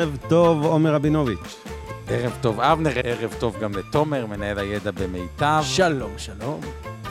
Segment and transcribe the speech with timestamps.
[0.00, 1.64] ערב טוב, עומר רבינוביץ'.
[2.08, 5.60] ערב טוב אבנר, ערב טוב גם לתומר, מנהל הידע במיטב.
[5.62, 6.60] שלום, שלום.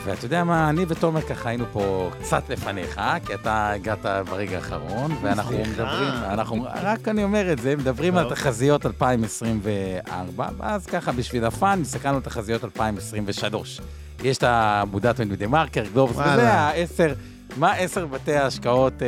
[0.05, 5.11] ואתה יודע מה, אני ותומר ככה היינו פה קצת לפניך, כי אתה הגעת ברגע האחרון,
[5.21, 5.71] ואנחנו סליחה.
[5.71, 8.33] מדברים, אנחנו, רק אני אומר את זה, מדברים על טוב.
[8.33, 13.81] תחזיות 2024, ואז ככה בשביל הפאן, הסתכלנו על תחזיות 2023.
[14.23, 16.15] יש את העמודת מדה מרקר, גלובס.
[16.15, 17.13] וזה העשר,
[17.57, 19.07] מה עשר בתי ההשקעות אה,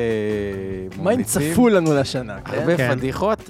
[1.03, 1.23] מה הם?
[1.23, 2.37] צפו לנו לשנה?
[2.45, 2.95] הרבה כן.
[2.95, 3.49] פדיחות,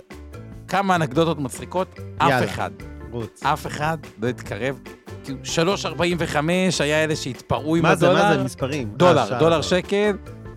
[0.69, 2.45] כמה אנקדוטות מצחיקות, אף יאללה.
[2.45, 2.71] אחד.
[3.11, 3.43] רוץ.
[3.43, 4.79] אף אחד לא התקרב.
[5.23, 6.35] כאילו, 3.45
[6.79, 8.23] היה אלה שהתפרעו עם מה זה, הדולר.
[8.23, 8.87] מה זה, מספרים?
[8.87, 9.39] אה, דולר, שער.
[9.39, 10.11] דולר שקל.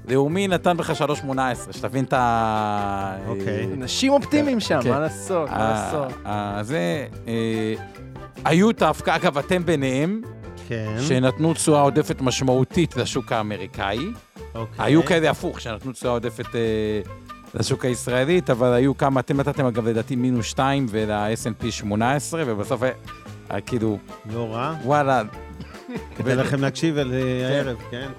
[0.08, 1.38] לאומי נתן בך 3.18,
[1.72, 3.16] שתבין את ה...
[3.26, 3.68] אוקיי.
[3.74, 4.90] אנשים אופטימיים שם, כן.
[4.90, 6.12] מה לעשות, מה ה- לעשות.
[6.24, 7.06] ה- זה...
[7.28, 7.74] אה,
[8.44, 10.20] היו את ההפקעה, אגב, אתם ביניהם,
[10.68, 13.98] כן, שנתנו תשואה עודפת משמעותית לשוק האמריקאי.
[14.54, 14.84] אוקיי.
[14.84, 16.60] היו כאלה הפוך, שנתנו תשואה עודפת אה,
[17.54, 22.82] לשוק הישראלית, אבל היו כמה, אתם נתתם אגב לדעתי מינוס 2 ול-S&P 18, ובסוף
[23.50, 23.98] אה, כאילו,
[24.32, 24.74] לא רע.
[24.84, 25.22] וואלה,
[26.16, 28.10] כדאי לכם להקשיב על אה, הערב, כן?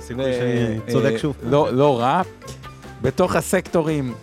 [0.00, 1.36] סיכוי ו- שאני צודק אה, שוב.
[1.42, 2.22] לא, לא רע.
[3.02, 4.14] בתוך הסקטורים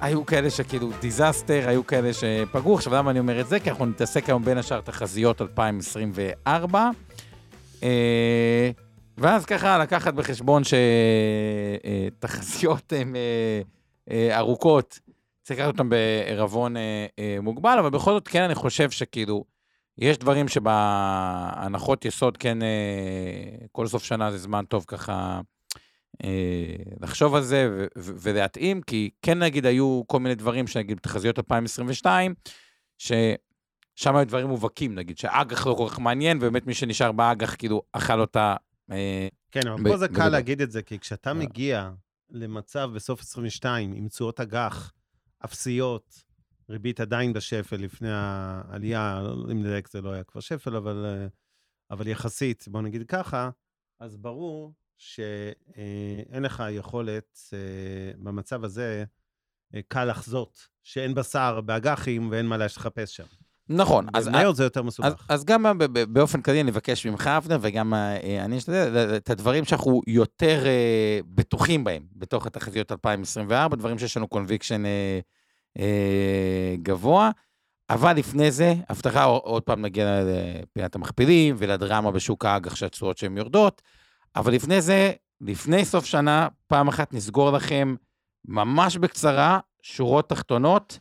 [0.00, 2.74] היו כאלה שכאילו דיזסטר, היו כאלה שפגעו.
[2.74, 3.60] עכשיו, למה אני אומר את זה?
[3.60, 6.90] כי אנחנו נתעסק היום בין השאר תחזיות 2024.
[9.20, 10.62] ואז ככה לקחת בחשבון
[12.18, 13.60] שתחזיות הן אה,
[14.10, 14.98] אה, ארוכות,
[15.42, 17.06] צריך לקחת אותן בערבון אה,
[17.42, 19.44] מוגבל, אבל בכל זאת כן אני חושב שכאילו,
[19.98, 22.58] יש דברים שבהנחות יסוד כן,
[23.72, 25.40] כל סוף שנה זה זמן טוב ככה
[27.00, 32.34] לחשוב על זה ולהתאים, כי כן נגיד היו כל מיני דברים שנגיד בתחזיות 2022,
[32.98, 37.82] ששם היו דברים מובהקים, נגיד שאג"ח לא כל כך מעניין, ובאמת מי שנשאר באג"ח כאילו
[37.92, 38.56] אכל אותה.
[38.90, 40.28] אה, כן, אבל פה זה קל.
[40.28, 41.34] להגיד את זה, כי כשאתה אה.
[41.34, 41.90] מגיע
[42.30, 44.92] למצב בסוף 22 עם תשואות אג"ח
[45.44, 46.24] אפסיות,
[46.68, 49.20] ריבית עדיין בשפל לפני העלייה,
[49.52, 51.26] אם לדייק זה לא היה כבר שפל, אבל, אה,
[51.90, 53.50] אבל יחסית, בוא נגיד ככה,
[54.00, 57.38] אז ברור שאין לך יכולת
[58.18, 59.04] במצב הזה,
[59.88, 63.24] קל לחזות, שאין בשר באג"חים ואין מה לחפש שם.
[63.68, 65.26] נכון, אז, במניות זה יותר אז, מסובך.
[65.28, 69.30] אז גם ב- ב- באופן כללי אני אבקש ממך, אבנר, וגם אה, אני אשתדל, את
[69.30, 75.20] הדברים שאנחנו יותר אה, בטוחים בהם, בתוך התחזיות 2024, דברים שיש לנו קונביקשן אה,
[75.78, 77.30] אה, גבוה.
[77.90, 83.36] אבל לפני זה, הבטחה, עוד- עוד פעם נגיע לפינת המכפילים ולדרמה בשוק האג"ח שהתשואות שהן
[83.38, 83.82] יורדות,
[84.36, 87.94] אבל לפני זה, לפני סוף שנה, פעם אחת נסגור לכם
[88.48, 90.98] ממש בקצרה, שורות תחתונות,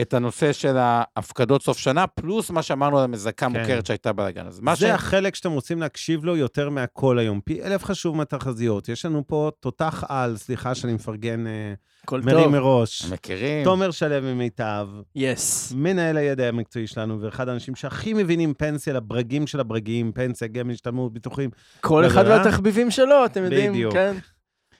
[0.00, 3.60] את הנושא של ההפקדות סוף שנה, פלוס מה שאמרנו על המזכה כן.
[3.60, 4.46] מוכרת שהייתה בלאגן.
[4.46, 4.80] אז מה ש...
[4.80, 7.40] זה החלק שאתם רוצים להקשיב לו יותר מהכל היום.
[7.44, 8.88] פי אלף חשוב מהתחזיות.
[8.88, 11.72] יש לנו פה תותח על, סליחה שאני מפרגן, אה,
[12.12, 12.50] מרים.
[12.52, 13.04] מראש.
[13.04, 13.64] מכירים.
[13.64, 15.72] תומר שלו ממיטב, יס.
[15.76, 21.12] מנהל הידע המקצועי שלנו, ואחד האנשים שהכי מבינים פנסיה לברגים של הברגים, פנסיה, גמל, השתלמות,
[21.12, 21.50] ביטוחים.
[21.80, 22.24] כל אחד.
[22.26, 23.92] והתחביבים שלו, אתם יודעים, בדיוק.
[23.92, 24.16] כן?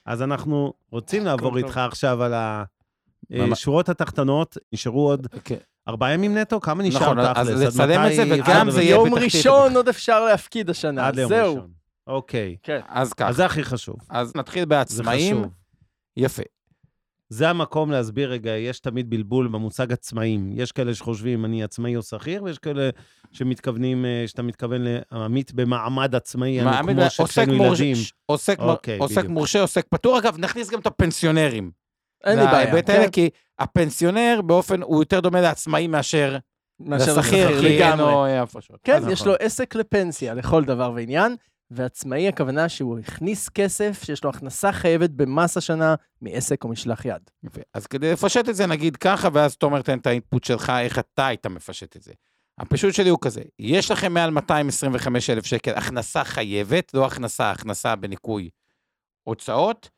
[0.05, 1.57] אז אנחנו רוצים לעבור.
[1.57, 2.63] איתך עכשיו על ממש-
[3.51, 4.57] השורות התחתונות.
[4.73, 5.57] נשארו עוד אוקיי.
[5.87, 6.59] ארבעה ימים נטו?
[6.61, 7.47] כמה נשאר נכון, תכלס?
[7.47, 11.07] אז עד לצלם את זה, וגם זה יהיה יום בתחתית ראשון עוד אפשר להפקיד השנה,
[11.07, 11.53] עד ליום זהו.
[11.55, 11.69] ראשון.
[12.07, 12.55] אוקיי.
[12.63, 12.79] כן.
[12.89, 13.95] אז ככה, אז זה הכי חשוב.
[14.09, 15.37] אז נתחיל זה בעצמאים.
[15.37, 15.51] חשוב.
[16.17, 16.43] יפה.
[17.29, 20.51] זה המקום להסביר רגע, יש תמיד בלבול במושג עצמאים.
[20.53, 22.89] יש כאלה שחושבים, אני עצמאי או שכיר, ויש כאלה
[23.31, 24.81] שמתכוונים, אה, שאתה מתכוון
[25.11, 26.97] לעמית במעמד עצמאי, אני מעמיד-
[27.45, 27.95] כמו מורשה- ילדים.
[28.25, 29.25] עוסק אוקיי, עוסק.
[29.25, 30.19] מורשה, עוסק פטור.
[30.19, 31.71] אגב, נכניס גם את הפנסיונרים.
[32.23, 32.63] אין לי בעיה.
[32.63, 32.93] להיבט כן?
[32.93, 33.29] האלה, כי
[33.59, 36.37] הפנסיונר באופן, הוא יותר דומה לעצמאי מאשר
[36.79, 37.99] מאשר לשכיר, כי אין.
[37.99, 38.79] לו הפרשות.
[38.83, 39.31] כן, יש נכון.
[39.31, 41.35] לו עסק לפנסיה לכל דבר ועניין,
[41.71, 47.21] ועצמאי הכוונה שהוא הכניס כסף, שיש לו הכנסה חייבת במס השנה מעסק או משלח יד.
[47.43, 47.61] יפה.
[47.73, 51.27] אז כדי לפשט את זה, נגיד ככה, ואז תומר תן את האינפוט שלך, איך אתה
[51.27, 52.13] היית מפשט את זה.
[52.59, 57.95] הפישוט שלי הוא כזה, יש לכם מעל 225 אלף שקל הכנסה חייבת, לא הכנסה, הכנסה
[57.95, 58.49] בניכוי
[59.23, 59.89] הוצאות,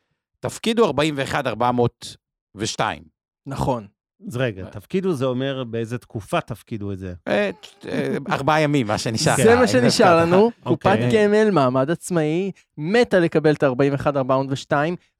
[0.43, 3.03] תפקידו 41,402.
[3.45, 3.87] נכון.
[4.27, 7.13] אז רגע, תפקידו זה אומר באיזה תקופה תפקידו את זה.
[7.27, 7.49] אה,
[7.87, 9.35] אה, ארבעה ימים, מה שנשאר.
[9.35, 10.17] זה מה אה, שנשאר.
[10.17, 11.27] לנו, קופת אוקיי.
[11.27, 14.71] גמל, מעמד עצמאי, מתה לקבל את ה-41,402,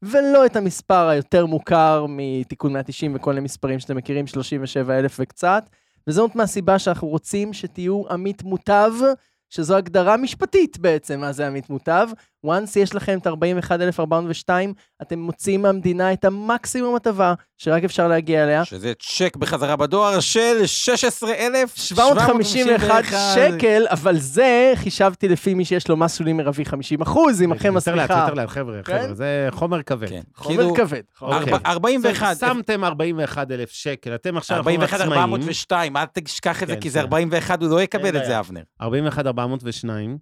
[0.02, 5.70] ולא את המספר היותר מוכר מתיקון 190 וכל מיני מספרים שאתם מכירים, 37,000 וקצת,
[6.08, 8.92] וזאת מהסיבה שאנחנו רוצים שתהיו עמית מוטב,
[9.56, 12.10] שזו הגדרה משפטית בעצם, מה זה עמית מוטב.
[12.46, 18.66] once יש לכם את 41,402, אתם מוציאים מהמדינה את המקסימום הטבה שרק אפשר להגיע אליה.
[18.66, 23.04] שזה צ'ק בחזרה בדואר של 751
[23.36, 27.96] שקל, אבל זה חישבתי לפי מי שיש לו מס שולי מרבי 50 אחוז, עמכם יותר
[27.96, 28.24] לאט, הסליחה.
[28.24, 29.02] יותר לאט, חבר'ה, כן?
[29.02, 30.10] חבר'ה, זה חומר כבד.
[30.10, 30.22] כן.
[30.36, 31.02] חומר כאילו, כבד.
[31.18, 31.54] חומר אוקיי.
[31.54, 31.66] כבד.
[31.66, 35.20] 41, שמתם 41,000 שקל, אתם עכשיו 41, עצמאים.
[35.20, 37.06] 402, אל תשכח את זה, כן, כי זה בסדר.
[37.06, 38.40] 41, הוא לא יקבל את זה.
[38.40, 38.62] אבנר.
[38.82, 40.18] 41,402,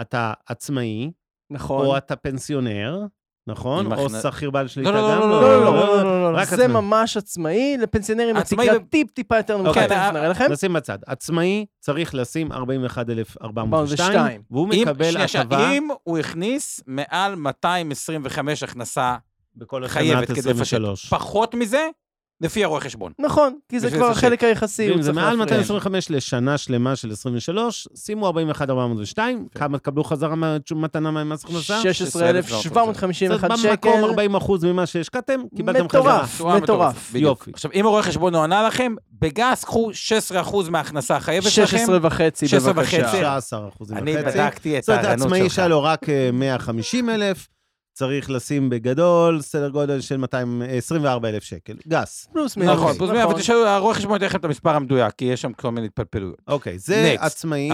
[0.00, 1.10] אתה עצמאי,
[1.50, 1.86] נכון.
[1.86, 3.00] או אתה פנסיונר,
[3.46, 3.92] נכון?
[3.92, 5.20] או שכיר בעל שליטה לא, לא, גם?
[5.20, 6.68] לא, לא, לא, לא, לא, לא, לא, זה.
[6.68, 9.88] ממש עצמאי, לפנסיונרים עצמאי התקרה טיפ-טיפה יותר נמוכה, אוקיי.
[9.88, 10.52] תכף נראה לכם.
[10.52, 10.98] נשים בצד.
[11.06, 14.42] עצמאי צריך לשים 41,402, 402.
[14.50, 19.16] והוא מקבל הטבה אם הוא הכניס מעל 225 הכנסה
[19.86, 21.06] חייבת כדי לפשט, 23.
[21.08, 21.88] פחות מזה,
[22.44, 23.12] לפי הרואה חשבון.
[23.18, 24.10] נכון, כי זה כבר.
[24.10, 25.44] החלק היחסי, ואם הוא זה מעל להפריע.
[25.44, 31.82] 225 לשנה שלמה של 23, שימו 41,402, כמה תקבלו חזרה מה- מתנה ממס הכנסה?
[31.82, 33.70] 16,751 זאת שקל.
[33.70, 36.22] במקום 40 אחוז ממה שהשקעתם, קיבלתם חזרה.
[36.24, 37.14] מטורף, מטורף.
[37.14, 37.50] יופי.
[37.54, 41.76] עכשיו, אם הרואה חשבון לא ענה לכם, בגס קחו 16% מההכנסה החייבת שלכם.
[41.76, 42.98] 16 וחצי, 16 בבקשה.
[43.02, 43.16] וחצי.
[43.16, 44.38] 16 אחוזים אני וחצי.
[44.38, 45.52] בדקתי את זאת אומרת, הערנות עצמאי שלך.
[45.52, 47.48] שהיה לו רק אה, 150 אלף,
[47.94, 51.76] צריך לשים בגדול סדר גודל של 224 אלף שקל.
[51.88, 52.28] גס.
[52.32, 52.74] פלוס מינוס.
[52.76, 55.52] נכון, פלוס מאה, אבל תשאלו, הרואה חשבון ייתן לכם את המספר המדויק, כי יש שם
[55.52, 56.38] כל מיני התפלפלויות.
[56.48, 57.14] אוקיי, זה.
[57.18, 57.70] עצמאי.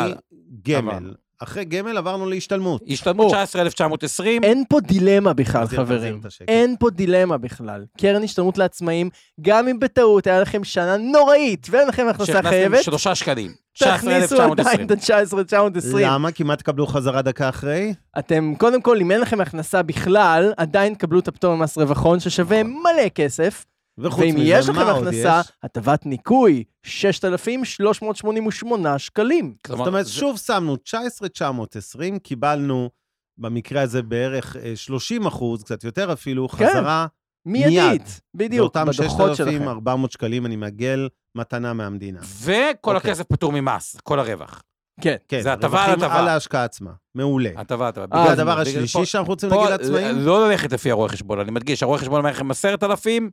[0.63, 1.15] גמל.
[1.43, 2.83] אחרי גמל עברנו להשתלמות.
[2.89, 3.45] השתלמות או.
[3.45, 6.21] 19,920, אין פה דילמה בכלל, חברים.
[6.49, 7.85] אין פה דילמה בכלל.
[7.99, 9.11] קרן השתלמות לעצמאים,
[9.41, 13.53] גם אם בטעות היה לכם שנה נוראית ואין לכם הכנסה שהכנסתם חייבת, שלושה שקלים.
[13.79, 14.51] תכניסו 19,920.
[14.53, 15.97] עדיין את ה-19,920.
[16.01, 16.33] למה?
[16.33, 17.95] כי מה תקבלו חזרה דקה אחרי?
[18.19, 22.63] אתם, קודם כל, אם אין לכם הכנסה בכלל, עדיין תקבלו את הפטור ממס רווחון, ששווה
[22.63, 23.67] מלא כסף.
[23.99, 25.41] וחוץ ואם יש לכם הכנסה?
[25.63, 29.55] הטבת ניכוי, 6,388 שקלים.
[29.67, 32.91] כלומר, זאת אומרת, זה- שוב שמנו 19,920, קיבלנו
[33.39, 37.07] במקרה הזה בערך אה, 30 אחוז, קצת יותר אפילו, כן, חזרה.
[37.47, 39.51] מיידית, בדיוק, ואותם בדוחות שלכם.
[39.53, 42.21] 6,400 שקלים אני מעגל מתנה מהמדינה.
[42.43, 43.11] וכל אוקיי.
[43.11, 44.63] הכסף פטור ממס, כל הרווח.
[45.01, 45.17] כן.
[45.29, 46.19] כן, זה הטבה על הטבה.
[46.19, 46.91] על ההשקעה עצמה.
[47.15, 47.51] מעולה.
[47.57, 48.17] הטבה, הטבה.
[48.17, 51.83] אה, בגלל- בגלל- השלישי שאנחנו רוצים להגיד לעצמאים, לא ללכת לפי הרואה חשבון, אני מדגיש,
[51.83, 53.31] הרואה חשבון אומר לכם 10,000,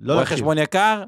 [0.00, 0.26] לא רואה.
[0.26, 1.02] חשבון יקר,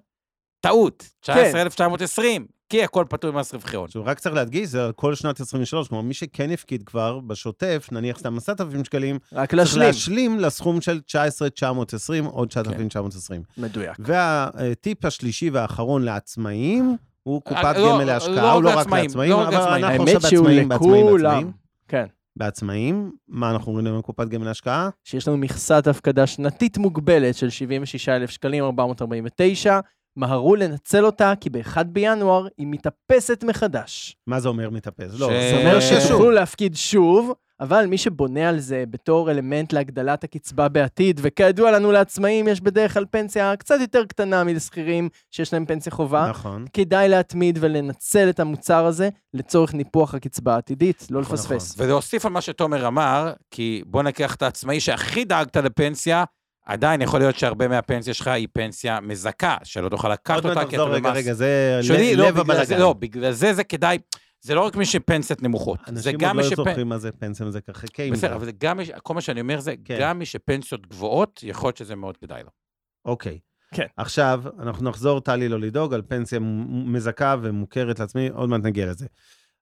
[0.61, 1.33] טעות, כן.
[1.33, 3.85] 19,920, כי הכל פטור ממס רווחי הון.
[3.85, 8.19] עכשיו, רק צריך להדגיש, זה כל שנת 23, כלומר, מי שכן הפקיד כבר בשוטף, נניח
[8.19, 9.87] סתם 10,000 שקלים, רק צריך להשלים.
[9.87, 13.43] להשלים לסכום של 19,920, עוד 9,920.
[13.59, 13.97] מדויק.
[13.99, 19.31] והטיפ השלישי והאחרון לעצמאים, הוא קופת אה, לא, גמל לא להשקעה, הוא לא רק לעצמאים,
[19.31, 19.85] לא אבל.
[19.85, 21.07] אנחנו עכשיו בעצמאים, בעצמאים.
[21.07, 21.53] בעצמאים.
[21.89, 22.07] כן.
[22.39, 24.89] בעצמאים, מה אנחנו רואים עם קופת גמל להשקעה?
[25.05, 29.81] שיש לנו מכסת הפקדה שנתית מוגבלת של 76,000 שקלים 449,
[30.17, 34.17] מהרו לנצל אותה, כי ב-1 בינואר היא מתאפסת מחדש.
[34.27, 35.21] מה זה אומר מתאפס?
[35.21, 35.81] לא, זה אומר.
[35.81, 41.93] שתוכלו להפקיד שוב, אבל מי שבונה על זה בתור אלמנט להגדלת הקצבה בעתיד, וכידוע לנו
[41.93, 46.65] לעצמאים יש בדרך כלל פנסיה קצת יותר קטנה מלשכירים שיש להם פנסיה חובה, נכון.
[46.73, 51.75] כדאי להתמיד ולנצל את המוצר הזה לצורך ניפוח הקצבה העתידית, לא נכון, לפספס.
[51.79, 56.25] ולהוסיף על מה שתומר אמר, כי בוא ניקח את העצמאי שהכי דאגת לפנסיה,
[56.67, 60.71] עדיין יכול להיות שהרבה מהפנסיה שלך היא פנסיה מזכה, שלא תוכל לקחת עוד מעט אותה
[60.71, 61.17] כי נחזור, אתה רגע, במס.
[61.19, 62.81] רגע, זה שלי, ל- לא, לב בגלל זה, הבלאגן.
[62.81, 63.99] לא, בגלל זה זה כדאי,
[64.41, 66.57] זה לא רק מי שפנסיות נמוכות, זה אנשים גם עוד מי לא שפ...
[66.57, 68.11] זוכרים מה זה פנסיה מזה ככה, זה.
[68.13, 68.91] בסדר, אבל זה גם מי ש...
[69.03, 69.99] כל מה שאני אומר זה, כן.
[70.01, 72.51] גם מי שפנסיות גבוהות, יכול להיות שזה מאוד כדאי לו.
[73.05, 73.39] אוקיי.
[73.75, 73.87] כן.
[73.97, 79.07] עכשיו, אנחנו נחזור, טלי, לא לדאוג, על פנסיה מזכה ומוכרת לעצמי, עוד מעט נגיע לזה.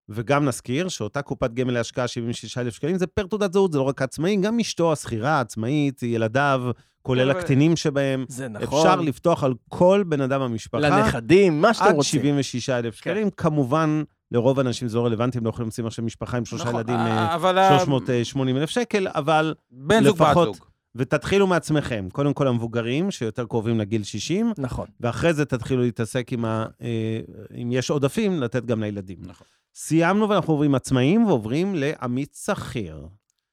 [0.09, 4.02] וגם נזכיר שאותה קופת גמל להשקעה 76,000 שקלים, זה פר תעודת זהות, זה לא רק
[4.02, 6.62] עצמאי, גם אשתו השכירה, העצמאית, ילדיו,
[7.02, 8.25] כולל כן, הקטינים שבהם.
[8.28, 8.78] זה נכון.
[8.78, 10.78] אפשר לפתוח על כל בן אדם במשפחה.
[10.78, 12.21] לנכדים, מה שאתם עד רוצים.
[12.21, 12.97] 76,000 כן.
[12.97, 13.30] שקלים.
[13.30, 14.02] כמובן,
[14.33, 16.97] לרוב האנשים זה לא רלוונטי, הם לא יכולים לשים עכשיו משפחה עם שלושה נכון, ילדים,
[16.97, 20.56] אה, אה, אבל ה- 380 אלף שקל, אבל בן זוג בת זוג.
[20.95, 22.09] ותתחילו מעצמכם.
[22.12, 24.87] קודם כל המבוגרים, שיותר קרובים לגיל 60, נכון.
[25.00, 26.66] ואחרי זה תתחילו להתעסק עם ה...
[26.83, 27.21] אה,
[27.62, 29.18] אם יש עודפים, לתת גם לילדים.
[29.21, 29.47] נכון.
[29.75, 33.06] סיימנו ואנחנו עוברים עצמאים ועוברים לעמית שכיר.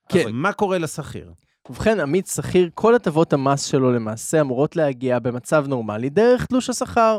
[0.09, 0.29] כן.
[0.31, 1.31] מה קורה לשכיר?
[1.69, 7.17] ובכן, עמית שכיר, כל הטבות המס שלו למעשה אמורות להגיע במצב נורמלי דרך תלוש השכר.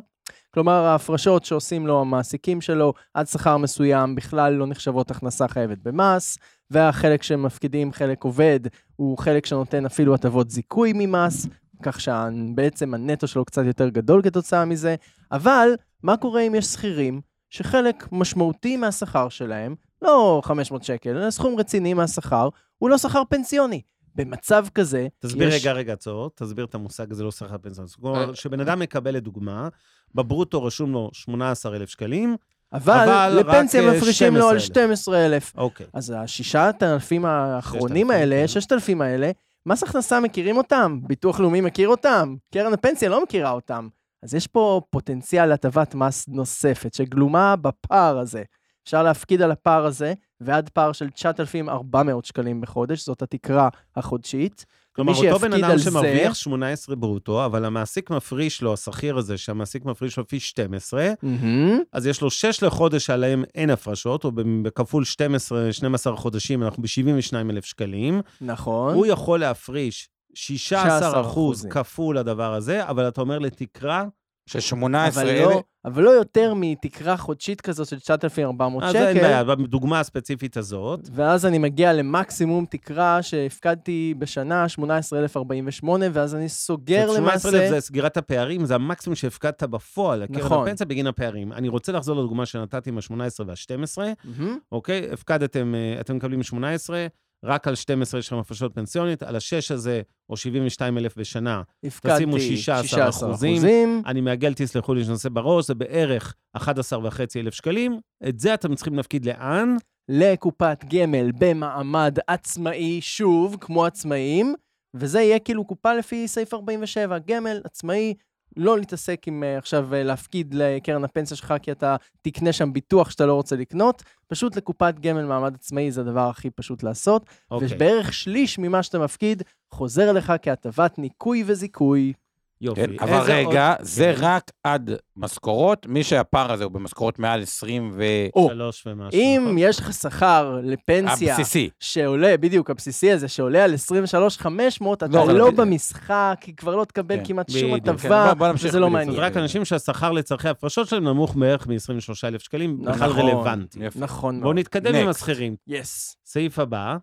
[0.55, 6.39] כלומר, ההפרשות שעושים לו המעסיקים שלו עד שכר מסוים בכלל לא נחשבות הכנסה חייבת במס,
[6.71, 8.61] והחלק שמפקידים, חלק עובד,
[8.97, 11.47] הוא חלק שנותן אפילו הטבות זיכוי ממס,
[11.83, 14.95] כך שבעצם הנטו שלו קצת יותר גדול כתוצאה מזה,
[15.33, 15.69] אבל
[16.03, 17.21] מה קורה אם יש שכירים
[17.51, 23.81] שחלק משמעותי מהשכר שלהם, לא 500 שקל, אלא סכום רציני מהשכר, הוא לא שכר פנסיוני.
[24.15, 25.63] במצב כזה, תסביר יש...
[25.63, 27.89] רגע, רגע, עצור, תסביר את המושג הזה, לא שכר פנסיוני.
[27.89, 28.35] זאת אה.
[28.35, 29.69] שבן אדם מקבל לדוגמה,
[30.15, 32.37] בברוטו רשום לו 18,000 שקלים,
[32.73, 34.97] אבל, אבל לפנסיה אה, מפרישים לו על 12,000.
[34.97, 35.53] 12,000.
[35.57, 35.87] אוקיי.
[35.93, 38.49] אז הששת אלפים האחרונים 6,000, האלה, כן.
[38.49, 39.31] 6,000 האלה,
[39.67, 43.89] מס הכנסה מכירים אותם, ביטוח לאומי מכיר אותם, קרן הפנסיה לא מכירה אותם.
[44.23, 48.43] אז יש פה פוטנציאל להטבת מס נוספת, שגלומה בפער הזה.
[48.85, 54.67] אפשר להפקיד על הפער הזה, ועד פער של 9,400 שקלים בחודש, זאת התקרה החודשית.
[54.97, 59.85] כלומר, אותו בן אדם שמרוויח זה- 18 ברוטו, אבל המעסיק מפריש לו, השכיר הזה, שהמעסיק
[59.85, 61.79] מפריש לו פי 12, מהמם.
[61.93, 64.33] אז יש לו 6 לחודש שעליהם אין הפרשות, או
[64.63, 68.21] בכפול 12, 12 חודשים, אנחנו ב-72,000 שקלים.
[68.41, 68.95] נכון.
[68.95, 71.67] הוא יכול להפריש 16 אחוז.
[71.71, 74.05] כפול הדבר הזה, אבל אתה אומר לתקרה,
[74.47, 79.07] של אבל 18,000, לא, אבל לא יותר מתקרה חודשית כזאת של 9,400 אז שקל.
[79.07, 81.01] אין בעיה, בדוגמה הספציפית הזאת.
[81.13, 87.75] ואז אני מגיע למקסימום תקרה שהפקדתי בשנה, 18,048, ואז אני סוגר זאת 18,000 למעשה...
[87.75, 90.69] זה סגירת הפערים, זה המקסימום שהפקדת בפועל, נכון.
[90.69, 91.53] הפנסיה בגין הפערים.
[91.53, 94.59] אני רוצה לחזור לדוגמה שנתתי עם ה-18 וה-12, מהמם.
[94.73, 95.09] אוקיי?
[95.13, 97.07] הפקדתם, אה, אתם מקבלים 18,
[97.45, 102.41] רק על 12 יש לכם הפרשות פנסיונית, על ה-6 הזה, או 72,000 בשנה, הפקדתי תשימו
[102.41, 103.55] 16 אחוזים.
[103.55, 104.03] אחוזים.
[104.07, 108.01] אני מעגל, תסלחו לי שנושא בראש, זה בערך 11,500 שקלים.
[108.29, 109.77] את זה אתם צריכים להפקיד לאן?
[110.09, 114.55] לקופת גמל במעמד עצמאי, שוב, כמו עצמאים,
[114.95, 118.15] וזה יהיה כאילו קופה לפי סעיף 47, גמל, עצמאי,
[118.57, 123.11] לא להתעסק עם אה, עכשיו אה, להפקיד לקרן הפנסיה שלך, כי אתה תקנה שם ביטוח
[123.11, 127.69] שאתה לא רוצה לקנות, פשוט לקופת גמל מעמד עצמאי זה הדבר הכי פשוט לעשות, אוקיי,
[127.71, 132.13] ובערך שליש ממה שאתה מפקיד חוזר לך כהטבת ניכוי וזיכוי.
[132.61, 132.81] יופי.
[132.81, 137.43] כן, אבל רגע, עוד- זה כן, רק עד משכורות, מי שהפער הזה הוא במשכורות מעל
[137.43, 138.03] 20 ו...
[138.37, 139.21] או, שלוש ומשהו.
[139.21, 139.59] אם נכון?
[139.59, 141.71] יש לך שכר לפנסיה הבסיסי.
[141.81, 146.85] שעולה, בדיוק, הבסיסי הזה, שעולה על 23,500, אתה לא, לא אבל- במשחק, כי כבר לא
[146.85, 147.91] תקבל כן, כמעט שום כן.
[147.91, 149.19] הטבה, נמשיך וזה לא מעניין.
[149.21, 153.21] רק אנשים שהשכר לצורכי הפרשות שלהם נמוך בערך מ-23,000 שקלים, בכלל נכון.
[153.29, 153.79] רלוונטי.
[153.97, 154.59] נכון בואו מאוד.
[154.59, 155.09] נתקדם עם.
[155.09, 155.57] השכירים.
[155.67, 156.17] יס.
[156.27, 156.97] סעיף הבא,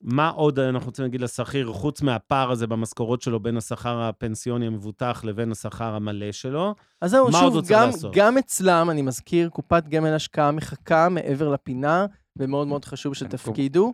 [0.00, 5.20] מה עוד אנחנו רוצים להגיד לשכיר, חוץ מהפער הזה במשכורות שלו בין השכר הפנסיוני המבוטח
[5.24, 6.74] לבין השכר המלא שלו?
[7.00, 8.10] אז זהו, עוד שוב, צריך גם?
[8.14, 13.92] גם אצלם, אני מזכיר, קופת גמל השקעה מחכה מעבר לפינה, ומאוד מאוד חשוב שתפקידו.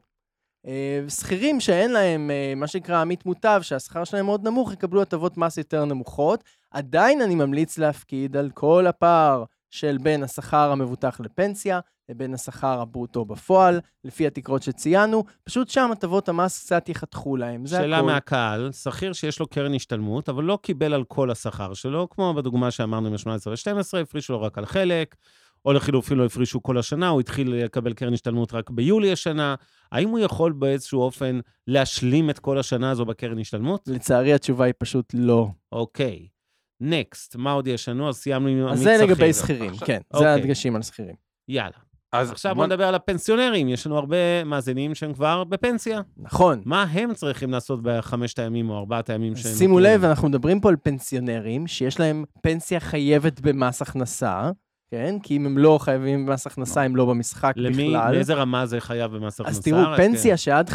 [0.66, 5.36] אה, שכירים שאין להם, אה, מה שנקרא עמית מוטב, שהשכר שלהם מאוד נמוך, יקבלו הטבות
[5.36, 6.44] מס יותר נמוכות.
[6.70, 13.24] עדיין אני ממליץ להפקיד על כל הפער של בין השכר המבוטח לפנסיה לבין השכר הברוטו
[13.24, 15.24] בפועל, לפי התקרות שציינו.
[15.44, 18.06] פשוט שם הטבות המס קצת יחתכו להם, זה שאלה הכל.
[18.06, 22.70] מהקהל, שכיר שיש לו קרן השתלמות, אבל לא קיבל על כל השכר שלו, כמו בדוגמה
[22.70, 25.14] שאמרנו עם ה-18 ו-12, הפרישו לו רק על חלק,
[25.64, 29.54] או לחילופין לא הפרישו כל השנה, הוא התחיל לקבל קרן השתלמות רק ביולי השנה.
[29.92, 33.88] האם הוא יכול באיזשהו אופן להשלים את כל השנה הזו בקרן השתלמות?
[33.88, 35.48] לצערי התשובה היא פשוט לא.
[35.72, 36.28] אוקיי.
[36.80, 38.08] נקסט, מה עוד יש לנו?
[38.08, 39.44] אז סיימנו עם אז עמית זה לגבי שכיר.
[39.44, 40.00] שכירים, עכשיו- כן.
[40.14, 40.28] אוקיי.
[40.28, 41.14] זה הדגשים על שכירים.
[41.48, 41.76] יאללה.
[42.14, 43.68] אז עכשיו בוא נדבר על הפנסיונרים.
[43.68, 46.00] יש לנו הרבה מאזינים שהם כבר בפנסיה.
[46.16, 46.62] נכון.
[46.64, 49.52] מה הם צריכים לעשות בחמשת הימים או ארבעת הימים שהם...
[49.54, 50.04] שימו לב?
[50.04, 54.50] אנחנו מדברים פה על פנסיונרים שיש להם פנסיה חייבת במס הכנסה,
[54.90, 55.16] כן?
[55.22, 58.14] כי אם הם לא חייבים במס הכנסה, הם לא במשחק למי, בכלל.
[58.14, 59.58] באיזה רמה זה חייב במס הכנסה?
[59.58, 60.74] אז תראו, רק, פנסיה שעד 5,000-6,000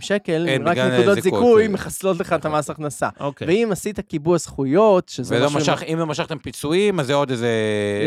[0.00, 1.72] שקל, אין, רק נקודות זיכוי, זיכוי כן.
[1.72, 3.08] מחסלות לך את המס הכנסה.
[3.20, 3.46] אוקיי.
[3.46, 5.58] ואם עשית קיבוע זכויות, שזה ולא משהו...
[5.58, 7.50] משך, אם לא משכתם פיצויים, אז זה עוד איזה...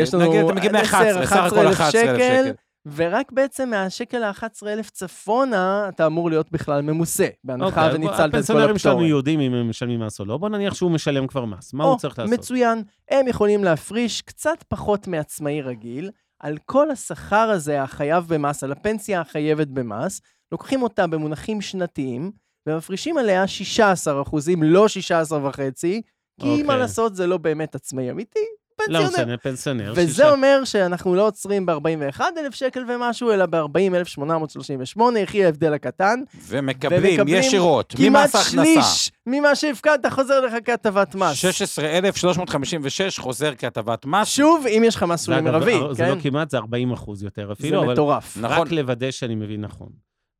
[0.02, 2.52] יש לנו נגיד, אתם מגיעים ל-11, 10, סך הכל 11,000 שקל.
[2.86, 8.28] ורק בעצם מהשקל ה-11,000 צפונה, אתה אמור להיות בכלל ממוסה, בהנחה אוקיי, וניצלת את כל
[8.28, 9.10] הפנסיונרים שלנו הפטורים.
[9.10, 10.36] יודעים אם הם משלמים מס או לא.
[10.36, 11.74] בוא נניח שהוא משלם כבר מס.
[11.74, 12.34] מה או, הוא צריך לעשות?
[12.34, 12.82] מצוין.
[13.10, 16.10] הם יכולים להפריש קצת פחות מעצמאי רגיל,
[16.40, 20.20] על כל השכר הזה החייב במס, על הפנסיה החייבת במס,
[20.52, 22.32] לוקחים אותה במונחים שנתיים,
[22.66, 26.02] ומפרישים עליה 16 אחוזים, לא 16 וחצי,
[26.40, 26.62] כי אוקיי.
[26.62, 28.46] מה לעשות, זה לא באמת עצמאי אמיתי,
[28.88, 29.08] לא פנסיונר.
[29.24, 29.92] משנה, פנסיונר.
[29.96, 32.22] וזה שישה- אומר שאנחנו לא עוצרים ב-41,000
[32.52, 36.20] שקל ומשהו, אלא ב-40,838, יחי ההבדל הקטן.
[36.48, 38.64] ומקבלים ומקבלים ישירות כמעט ממס ההכנסה.
[38.82, 41.36] שליש ממה שהפקדת חוזר לך כהטבת מס.
[41.36, 44.28] 16,356 חוזר כהטבת מס.
[44.28, 46.10] שוב, אם יש לך מס זה אגב, מרבי, זה כן?
[46.10, 48.36] לא כמעט, זה 40 אחוז יותר זה אפילו, אבל מטורף.
[48.40, 48.58] נכון.
[48.58, 49.88] רק לוודא שאני מבין נכון.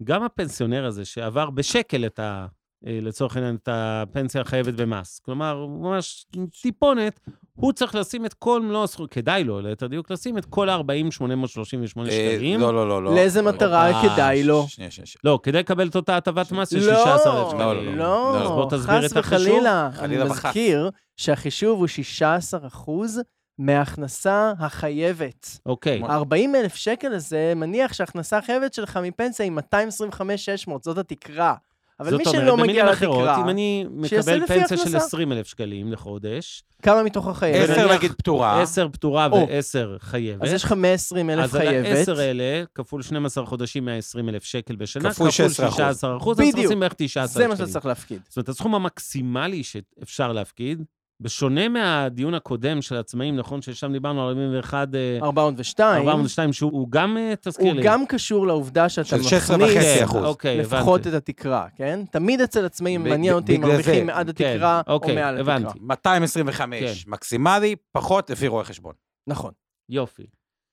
[0.05, 2.47] גם הפנסיונר הזה שעבר בשקל את ה...
[2.87, 5.19] אה, לצורך העניין, את הפנסיה החייבת במס.
[5.25, 6.27] כלומר, ממש
[6.63, 7.21] טיפונת,
[7.57, 10.81] הוא צריך לשים את כל מלוא הסכום, כדאי לו, ליתר דיוק, לשים את כל ה-40,838
[11.27, 12.61] אה, שקלים.
[12.61, 13.15] לא, לא, לא, לא.
[13.15, 14.67] לאיזה מטרה אה, כדאי לו?
[14.69, 15.21] שנייה, שנייה, שנייה.
[15.25, 17.99] לא, כדי לקבל את אותה הטבת מס של לא, 16,000 שקלים.
[17.99, 19.47] לא, לא, לא, אז בוא תסביר חס את החישוב.
[19.49, 19.91] וחלילה.
[19.99, 20.25] אני.
[20.25, 23.21] מזכיר שהחישוב הוא 16 אחוז
[23.59, 25.59] מההכנסה החייבת.
[25.67, 26.03] אוקיי.
[26.03, 31.55] ה-40 אלף שקל הזה מניח שההכנסה החייבת שלך מפנסיה היא 225,600, זאת התקרה.
[32.03, 34.99] אבל זאת מי שלא מגיע במילים אחרות, לתקרה, אם אני מקבל פנסיה של הכנסה.
[34.99, 37.71] 20,000 שקלים לחודש, כמה מתוך החייבת?
[37.71, 38.63] עשר ונניח נגיד פטורה.
[38.63, 39.37] 10 פטורה או.
[39.37, 40.43] ו-10 חייבת.
[40.43, 42.09] אז יש לך 120 אלף אז על חייבת.
[42.09, 45.31] ה-10 האלה, כפול 12 חודשים, 120,000 שקל בשנה, כפול 16%.
[45.33, 46.67] 16 אחוז, אז בדיוק.
[46.67, 47.49] לשים בערך 19 זה שקלים.
[47.51, 48.21] מה שאתה צריך להפקיד.
[48.29, 50.83] זאת אומרת, הסכום המקסימלי שאפשר להפקיד,
[51.23, 57.17] בשונה מהדיון הקודם של עצמאים, נכון, ששם דיברנו על 41, אה, 402, 402, שהוא גם,
[57.17, 57.83] אה, תזכיר הוא לי.
[57.83, 60.25] גם קשור לעובדה שאתה של 16.5 מכניס אחוז.
[60.25, 61.09] אוקיי, לפחות הבנתי.
[61.09, 62.01] את התקרה, כן?
[62.11, 64.07] תמיד אצל עצמאים מעניין אותי אם מרוויחים.
[64.07, 65.57] מעד כן, התקרה או אוקיי, מעל התקרה.
[65.57, 65.79] הבנתי.
[65.81, 67.11] 225 כן.
[67.11, 68.95] מקסימלי, פחות לפי רואה חשבון.
[69.27, 69.53] נכון.
[69.89, 70.27] יופי.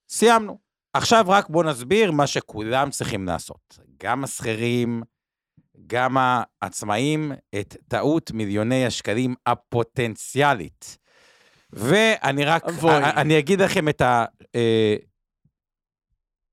[0.10, 0.58] סיימנו.
[0.94, 3.80] עכשיו רק בואו נסביר מה שכולם צריכים לעשות.
[4.04, 5.04] גם השכירים,
[5.88, 10.98] גם העצמאים, את טעות מיליוני השקלים הפוטנציאלית.
[11.74, 12.98] ואני רק, אבוי.
[12.98, 14.26] אני אגיד לכם את ה...
[14.56, 14.96] אה,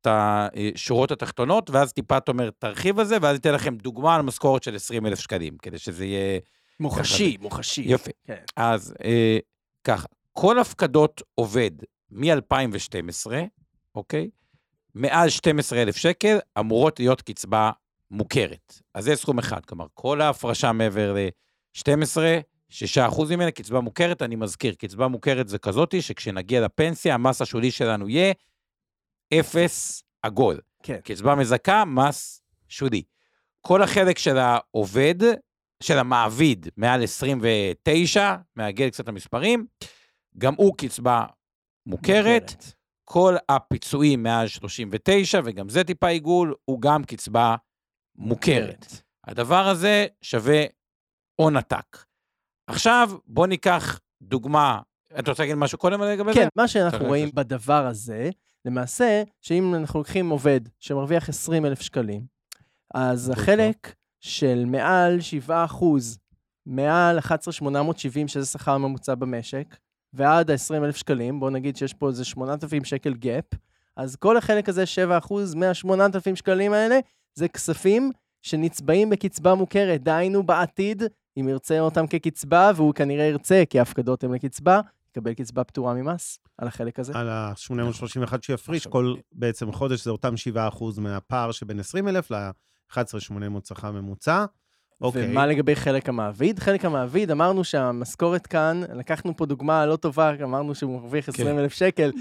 [0.01, 4.63] את השורות התחתונות, ואז טיפה תומר תרחיב על זה, ואז אתן לכם דוגמה על משכורת
[4.63, 6.41] של 20 אלף שקלים, כדי שזה יהיה...
[6.81, 7.83] מוחשי, מוחשי.
[7.83, 8.11] יופי.
[8.27, 8.37] כן.
[8.57, 9.39] אז אה,
[9.85, 11.71] ככה, כל הפקדות עובד
[12.11, 13.33] מ-2012,
[13.95, 14.31] אוקיי?
[14.95, 17.71] מעל 12,000 שקל אמורות להיות קצבה
[18.11, 18.81] מוכרת.
[18.95, 22.17] אז זה סכום אחד, כלומר, כל ההפרשה מעבר ל-12,
[22.73, 24.23] 6% ממנה קצבה מוכרת.
[24.23, 28.33] אני מזכיר, קצבה מוכרת זה כזאתי שכשנגיע לפנסיה, המס השולי שלנו יהיה
[29.35, 30.61] אפס עגול.
[30.83, 30.99] כן.
[31.05, 33.03] קצבה מזכה, מס שולי.
[33.61, 35.15] כל החלק של העובד,
[35.83, 39.67] של המעביד, מעל 29, מעגל קצת המספרים,
[40.39, 41.25] גם הוא קצבה
[41.87, 42.77] מוכרת.
[43.09, 47.57] כל הפיצויים מעל 39, וגם זה טיפה עיגול, הוא גם קצבה
[48.19, 48.87] מוכרת.
[49.27, 50.65] הדבר הזה שווה
[51.37, 52.05] הון עתק.
[52.67, 54.81] עכשיו, בוא ניקח דוגמה,
[55.19, 56.41] אתה רוצה להגיד משהו קודם לגבי זה?
[56.41, 57.45] כן, מה שאנחנו רואים תראה.
[57.45, 58.31] בדבר הזה,
[58.65, 62.27] למעשה, שאם אנחנו לוקחים עובד שמרוויח 20 אלף שקלים,
[62.95, 63.39] אז בדיוק.
[63.39, 66.19] החלק של מעל 7 אחוז,
[66.67, 69.77] מעל 11,870, שזה שכר הממוצע במשק,
[70.13, 73.57] ועד ה-20 אלף שקלים, בואו נגיד שיש פה איזה 8,000 שקל gap,
[73.97, 76.99] אז כל החלק הזה, 7 אחוז מה-8,000 שקלים האלה,
[77.37, 78.11] זה כספים
[78.43, 81.03] שנצבעים בקצבה מוכרת, דהיינו בעתיד,
[81.41, 86.39] אם ירצה אותם כקצבה, והוא כנראה ירצה, כי ההפקדות הן לקצבה, יקבל קצבה פטורה ממס
[86.59, 87.13] על החלק הזה.
[87.15, 93.93] על ה-831 שיפריש, עכשיו, כל בעצם חודש זה אותם 7% מהפער שבין 20,000 ל-11,800 שכר
[93.93, 94.45] ממוצע.
[95.01, 95.31] אוקיי.
[95.31, 96.59] ומה לגבי חלק המעביד?
[96.59, 101.73] חלק המעביד, אמרנו שהמשכורת כאן, לקחנו פה דוגמה לא טובה, אמרנו שהוא מרוויח 20 אלף
[101.73, 102.13] שקל.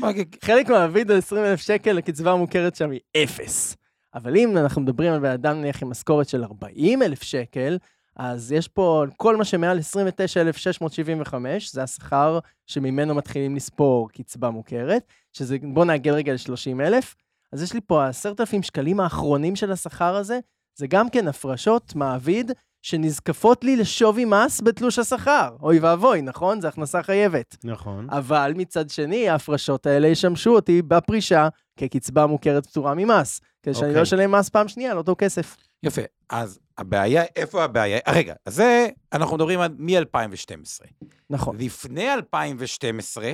[0.43, 3.78] חלק מהמעביד על 20 אלף שקל, הקצבה המוכרת שם היא אפס.
[4.15, 7.78] אבל אם אנחנו מדברים על בן אדם נניח עם משכורת של 40 אלף שקל,
[8.15, 15.58] אז יש פה כל מה שמעל 29,675, זה השכר שממנו מתחילים לספור קצבה מוכרת, שזה,
[15.73, 17.15] בוא נעגל רגע ל-30 אלף.
[17.51, 20.39] אז יש לי פה 10,000 שקלים האחרונים של השכר הזה,
[20.75, 22.51] זה גם כן הפרשות מעביד
[22.86, 25.56] שנזקפות לי לשווי מס בתלוש השכר.
[25.62, 26.62] אוי ואבוי, נכון?
[26.62, 27.58] זה הכנסה חייבת.
[27.63, 28.08] נכון.
[28.10, 31.48] אבל מצד שני, ההפרשות האלה ישמשו אותי בפרישה
[31.80, 33.98] כקצבה מוכרת פטורה ממס, כדי שאני אוקיי.
[33.98, 35.58] לא אשלם מס פעם שנייה על אותו כסף.
[35.84, 36.02] יפה.
[36.30, 38.00] אז הבעיה, איפה הבעיה?
[38.08, 40.86] אה, רגע, אז זה, אנחנו מדברים על מ-2012.
[41.30, 41.58] נכון.
[41.60, 43.34] לפני 2012,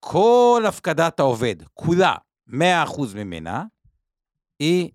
[0.00, 2.14] כל הפקדת העובד, כולה,
[2.48, 2.52] 100%
[3.14, 3.64] ממנה,
[4.58, 4.90] היא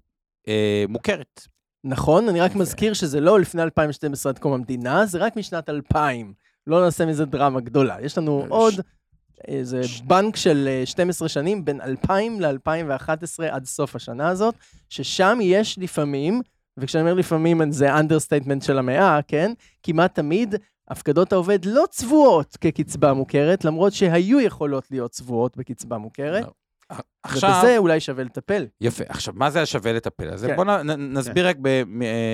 [0.47, 1.54] אה, מוכרת.
[1.85, 2.55] נכון, אני רק.
[2.55, 6.33] מזכיר שזה לא לפני 2012 עד קום המדינה, זה רק משנת 2000.
[6.67, 7.97] לא נעשה מזה דרמה גדולה.
[8.01, 8.73] יש לנו ש- עוד
[9.47, 13.09] איזה בנק של אה, 12 שנים, בין 2000 ל-2011
[13.51, 14.55] עד סוף השנה הזאת,
[14.89, 16.41] ששם יש לפעמים,
[16.77, 19.51] וכשאני אומר לפעמים זה understatement של המאה, כן?
[19.83, 20.55] כמעט תמיד
[20.87, 26.51] הפקדות העובד לא צבועות כקצבה מוכרת, למרות שהיו יכולות להיות צבועות בקצבה מוכרת, לא.
[27.23, 28.65] עכשיו, ובזה אולי שווה לטפל.
[28.81, 29.03] יפה.
[29.09, 30.29] עכשיו, מה זה השווה לטפל?
[30.29, 30.55] אז כן.
[30.55, 31.67] בואו נ- נסביר רק ב...
[31.67, 31.83] אה,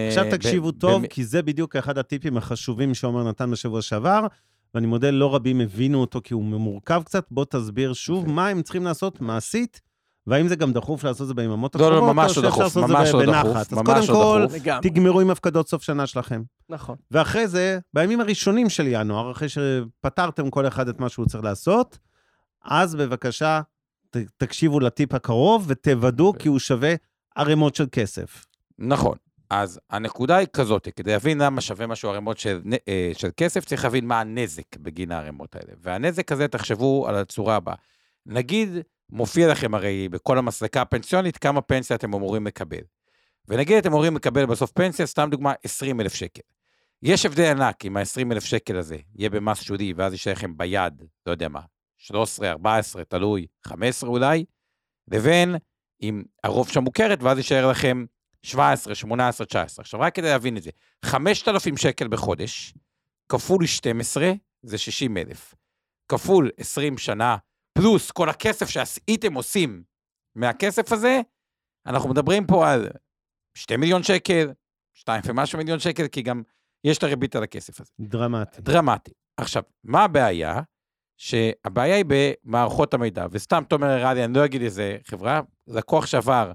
[0.08, 3.82] עכשיו ב- תקשיבו ב- טוב, ב- כי זה בדיוק אחד הטיפים החשובים שעומר נתן בשבוע
[3.82, 4.28] שעבר,
[4.76, 7.26] ואני מודה, לא רבים הבינו אותו כי הוא מורכב קצת.
[7.32, 9.82] בוא תסביר שוב מה הם צריכים לעשות מעשית,
[10.28, 12.78] והאם זה גם דחוף לעשות את זה ביממות לא, לא, הקרובות, ממש או לא דחוף,
[12.78, 13.26] ממש לא.
[13.26, 14.80] דחוף, אז ממש קודם לא כל.
[14.82, 16.42] תגמרו עם הפקדות סוף שנה שלכם.
[16.70, 16.96] נכון.
[17.12, 21.98] ואחרי זה, בימים הראשונים של ינואר, אחרי שפתרתם כל אחד את מה שהוא צריך לעשות,
[22.66, 23.62] אז בבקשה,
[24.12, 26.96] ת, תקשיבו לטיפ הקרוב ותוודאו, כי הוא שווה
[27.36, 28.46] ערימות של כסף.
[28.80, 29.18] נכון.
[29.50, 33.84] אז הנקודה היא כזאת, כדי להבין למה שווה משהו ערימות של, אה, של כסף, צריך
[33.84, 35.74] להבין מה הנזק בגין הערימות האלה.
[35.82, 37.76] והנזק הזה, תחשבו על הצורה הבאה.
[38.26, 38.70] נגיד,
[39.10, 42.82] מופיע לכם הרי בכל המסלקה הפנסיונית כמה פנסיה אתם אמורים לקבל.
[43.48, 46.42] ונגיד אתם אמורים לקבל בסוף פנסיה, סתם דוגמה, 20 אלף שקל.
[47.04, 51.04] יש הבדל ענק אם ה-20 אלף שקל הזה יהיה במס שולי, ואז יישאר לכם ביד,
[51.26, 51.62] לא יודע מה,
[52.02, 54.46] 13, 14, תלוי, 15 אולי,
[55.12, 55.56] לבין
[56.02, 58.06] אם הרוב שם מוכרת, ואז יישאר לכם
[58.44, 59.84] 17, 18, 19.
[59.84, 60.72] עכשיו, רק כדי להבין את זה,
[61.06, 62.74] 5,000 שקל בחודש,
[63.30, 64.32] כפול 12,
[64.64, 65.56] זה 60 אלף.
[66.12, 67.38] כפול 20 שנה,
[67.78, 69.84] פלוס כל הכסף שהייתם עושים
[70.36, 71.22] מהכסף הזה,
[71.86, 72.90] אנחנו מדברים פה על
[73.58, 74.52] 2 מיליון שקל,
[74.94, 76.42] 2 ומשהו מיליון שקל, כי גם
[76.84, 77.92] יש את הריבית על הכסף הזה.
[78.00, 78.62] דרמטי.
[78.62, 79.12] דרמטי.
[79.38, 80.62] עכשיו, מה הבעיה?
[81.22, 86.52] שהבעיה היא במערכות המידע, וסתם תומר הראה לי, אני לא אגיד איזה חברה, לקוח שעבר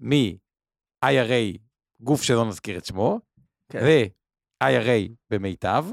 [0.00, 1.58] מ-IRA,
[2.00, 3.20] גוף שלא נזכיר את שמו,
[3.72, 3.78] כן.
[3.84, 5.84] ל-IRA במיטב,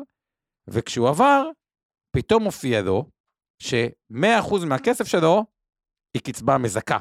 [0.67, 1.49] וכשהוא עבר,
[2.15, 3.09] פתאום מופיע לו
[3.61, 5.45] ש-100% מהכסף שלו
[6.13, 6.99] היא קצבה מזכה.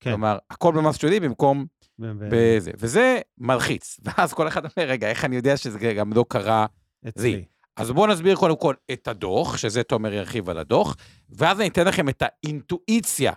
[0.00, 0.10] כן.
[0.10, 1.66] כלומר, הכל במס שולי במקום
[1.98, 4.00] בזה, וזה מלחיץ.
[4.04, 6.66] ואז כל אחד אומר, רגע, איך אני יודע שזה גם לא קרה
[7.08, 7.44] אצלי.
[7.78, 10.96] אז בואו נסביר קודם כל את הדוח, שזה תומר ירחיב על הדוח,
[11.30, 13.32] ואז אני אתן לכם את האינטואיציה,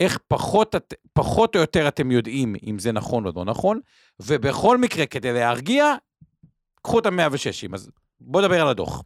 [0.00, 0.74] איך פחות,
[1.12, 3.80] פחות או יותר אתם יודעים אם זה נכון או לא נכון,
[4.20, 5.94] ובכל מקרה, כדי להרגיע,
[6.82, 7.74] קחו את ה-106.
[7.74, 9.02] אז בואו נדבר על הדוח.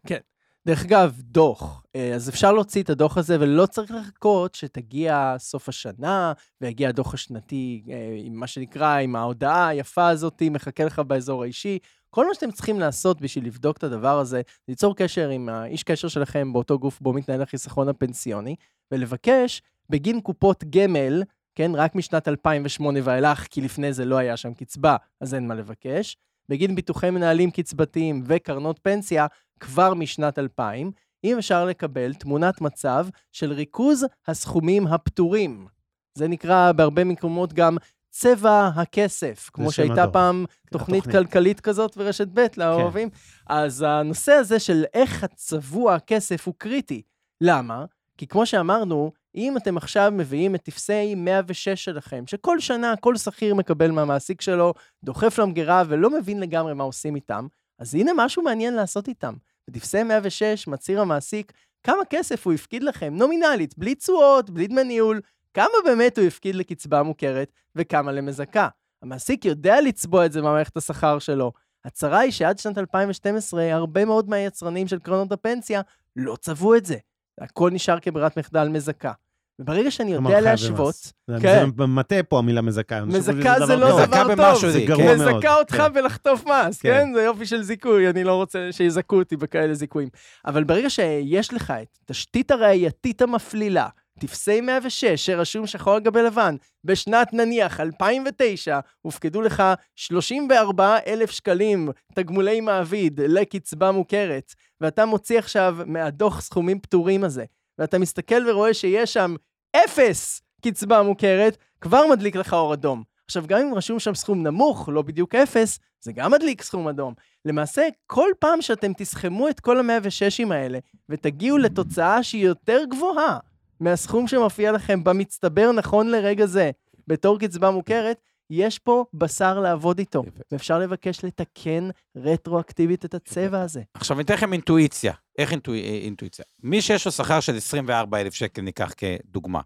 [0.67, 1.83] דרך אגב, דוח.
[1.97, 7.15] אה, אז אפשר להוציא את הדוח הזה, ולא צריך לחכות שתגיע סוף השנה, ויגיע הדוח
[7.15, 11.79] השנתי, אה, עם מה שנקרא, עם ההודעה היפה הזאת, מחכה לך באזור האישי.
[12.11, 15.83] כל מה שאתם צריכים לעשות בשביל לבדוק את הדבר הזה, זה ליצור קשר עם האיש
[15.83, 18.57] קשר שלכם באותו גוף בו מתנהל החיסכון הפנסיוני,
[18.93, 21.23] ולבקש בגין קופות גמל,
[21.55, 25.55] כן, רק משנת 2008 ואילך, כי לפני זה לא היה שם קצבה, אז אין מה
[25.55, 26.17] לבקש.
[26.49, 29.27] בגין ביטוחי מנהלים קצבתיים וקרנות פנסיה,
[29.61, 30.91] כבר משנת 2000,
[31.25, 35.67] אם אפשר לקבל תמונת מצב של ריכוז הסכומים הפטורים.
[36.15, 37.77] זה נקרא בהרבה מקומות גם
[38.11, 40.13] צבע הכסף, כמו שהייתה הדוח.
[40.13, 41.27] פעם תוכנית התוכנית.
[41.27, 43.09] כלכלית כזאת ברשת ב' לאוהבים.
[43.47, 47.03] אז הנושא הזה של איך הצבוע הכסף הוא קריטי.
[47.41, 47.85] למה?
[48.19, 53.55] כי כמו שאמרנו, אם אתם עכשיו מביאים את טפסי 106 שלכם, שכל שנה כל שכיר
[53.55, 57.47] מקבל מהמעסיק שלו, דוחף למגירה ולא מבין לגמרי מה עושים איתם,
[57.81, 59.35] אז הנה משהו מעניין לעשות איתם.
[59.69, 65.21] בטפסי 106 מצהיר המעסיק כמה כסף הוא הפקיד לכם, נומינלית, בלי תשואות, בלי דמי ניהול,
[65.55, 68.69] כמה באמת הוא הפקיד לקצבה מוכרת וכמה למזכה.
[69.03, 71.53] המעסיק יודע לצבוע את זה במערכת השכר שלו.
[71.85, 75.81] הצרה היא שעד שנת 2012, הרבה מאוד מהיצרנים של קרנות הפנסיה
[76.17, 76.97] לא צבעו את זה.
[77.41, 79.13] הכל נשאר כברירת מחדל מזכה.
[79.61, 80.95] וברגע שאני יודע להשוות,
[81.41, 81.69] כן.
[81.79, 83.05] זה מטעה פה המילה מזכה.
[83.05, 85.19] מזכה זה לא דבר טוב, זה גרוע כן.
[85.19, 85.37] מאוד.
[85.37, 85.93] מזכה אותך כן.
[85.93, 86.91] בלחטוף מס, כן.
[86.91, 87.15] כן?
[87.15, 90.09] זה יופי של זיכוי, אני לא רוצה שיזכו אותי בכאלה זיכויים.
[90.47, 93.89] אבל ברגע שיש לך את תשתית הראייתית המפלילה,
[94.21, 99.63] טפסי 106, שרשום שחור על גבי לבן, בשנת נניח 2009, הופקדו לך
[99.97, 107.45] 34 אלף שקלים תגמולי מעביד לקצבה מוכרת, ואתה מוציא עכשיו מהדוח סכומים פטורים הזה,
[107.79, 109.35] ואתה מסתכל ורואה שיש שם
[109.77, 113.03] אפס קצבה מוכרת, כבר מדליק לך אור אדום.
[113.25, 117.15] עכשיו, גם אם רשום שם סכום נמוך, לא בדיוק אפס, זה גם מדליק סכום אדום.
[117.45, 120.79] למעשה, כל פעם שאתם תסכמו את כל ה-106ים האלה,
[121.09, 123.39] ותגיעו לתוצאה שהיא יותר גבוהה
[123.81, 126.71] מהסכום שמופיע לכם במצטבר נכון לרגע זה,
[127.07, 128.21] בתור קצבה מוכרת,
[128.51, 130.23] יש פה בשר לעבוד איתו.
[130.53, 133.83] ואפשר לבקש לתקן רטרואקטיבית את הצבע הזה.
[133.95, 135.13] עכשיו, אני אתן לכם אינטואיציה.
[135.39, 136.45] איך אינטואי, אה, אינטואיציה?
[136.63, 139.61] מי שיש לו שכר של 24,000 שקל, ניקח כדוגמה.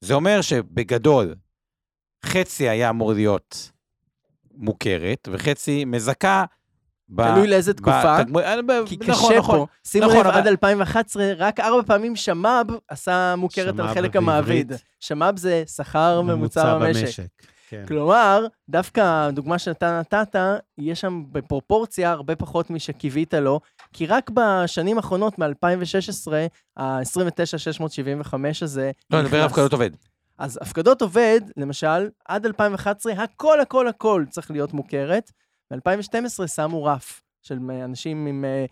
[0.00, 1.34] זה אומר שבגדול,
[2.24, 3.70] חצי היה אמור להיות
[4.54, 6.44] מוכרת, וחצי מזכה.
[7.08, 8.24] ב- תלוי לאיזה תקופה, אה,
[8.66, 9.56] ב- כי נכון, קשה נכון.
[9.58, 13.94] פה, שימו נכון, לב, אבל- עד 2011, רק ארבע פעמים שמ"ב עשה מוכרת על שמ"ב
[13.94, 14.16] חלק.
[14.16, 14.72] המעביד.
[15.00, 17.22] שמ"ב זה שכר ממוצע במשק.
[17.68, 17.84] כן.
[17.88, 20.36] כלומר, דווקא הדוגמה שאתה נתת,
[20.78, 23.60] יש שם בפרופורציה הרבה פחות משקיווית לו,
[23.92, 26.32] כי רק בשנים האחרונות, מ-2016,
[26.76, 29.90] ה-29,675 הזה לא, אני מדבר על הפקדות עובד.
[30.38, 35.32] אז הפקדות עובד, למשל, עד 2011, הכל, הכל, הכל צריך להיות מוכרת.
[35.70, 38.64] ב-2012 שמו רף של אנשים עם אה,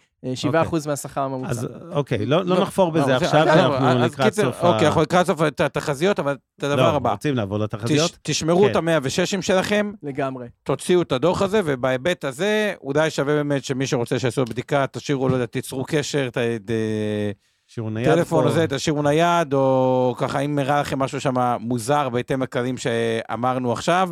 [0.55, 1.51] אה, 7% מהשכר הממוצע.
[1.51, 4.43] אז אוקיי, לא לא לא, נחפור בזה לא, עכשיו, אז- כי אנחנו אז לקראת קיצר,
[4.43, 4.69] סוף ה...
[4.75, 7.11] אוקיי, אנחנו לקראת סוף את התחזיות, אבל את הדבר לא, הבא.
[7.13, 8.19] רוצים לעבור תש- לתחזיות?
[8.23, 8.71] תשמרו כן.
[8.71, 10.47] את ה-106ים שלכם, לגמרי.
[10.63, 15.35] תוציאו את הדוח הזה, ובהיבט הזה, אולי שווה באמת שמי שרוצה שיעשו בדיקה, תשאירו, לא
[15.35, 16.71] יודע, תיצרו קשר, ת- ת-
[17.67, 18.45] שיעור נייד טלפון.
[18.45, 23.73] או זה, תשאירו נייד, או ככה, אם נראה לכם משהו שם מוזר בהתאם לכללים שאמרנו
[23.73, 24.09] עכשיו,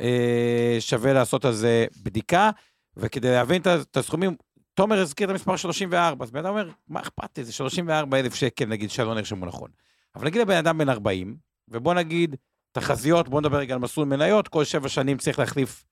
[0.00, 2.50] אה, שווה לעשות על זה בדיקה,
[2.98, 4.36] וכדי להבין את הסכומים,
[4.74, 8.34] תומר הזכיר את המספר 34, אז בן אדם אומר, מה אכפת לי, זה 34 אלף
[8.34, 9.70] שקל, נגיד, שלא נרשמו נכון.
[10.14, 11.36] אבל נגיד לבן אדם בן 40,
[11.68, 12.36] ובוא נגיד,
[12.72, 15.84] תחזיות, בוא נדבר רגע על מסלול מניות, כל שבע שנים צריך להחליף,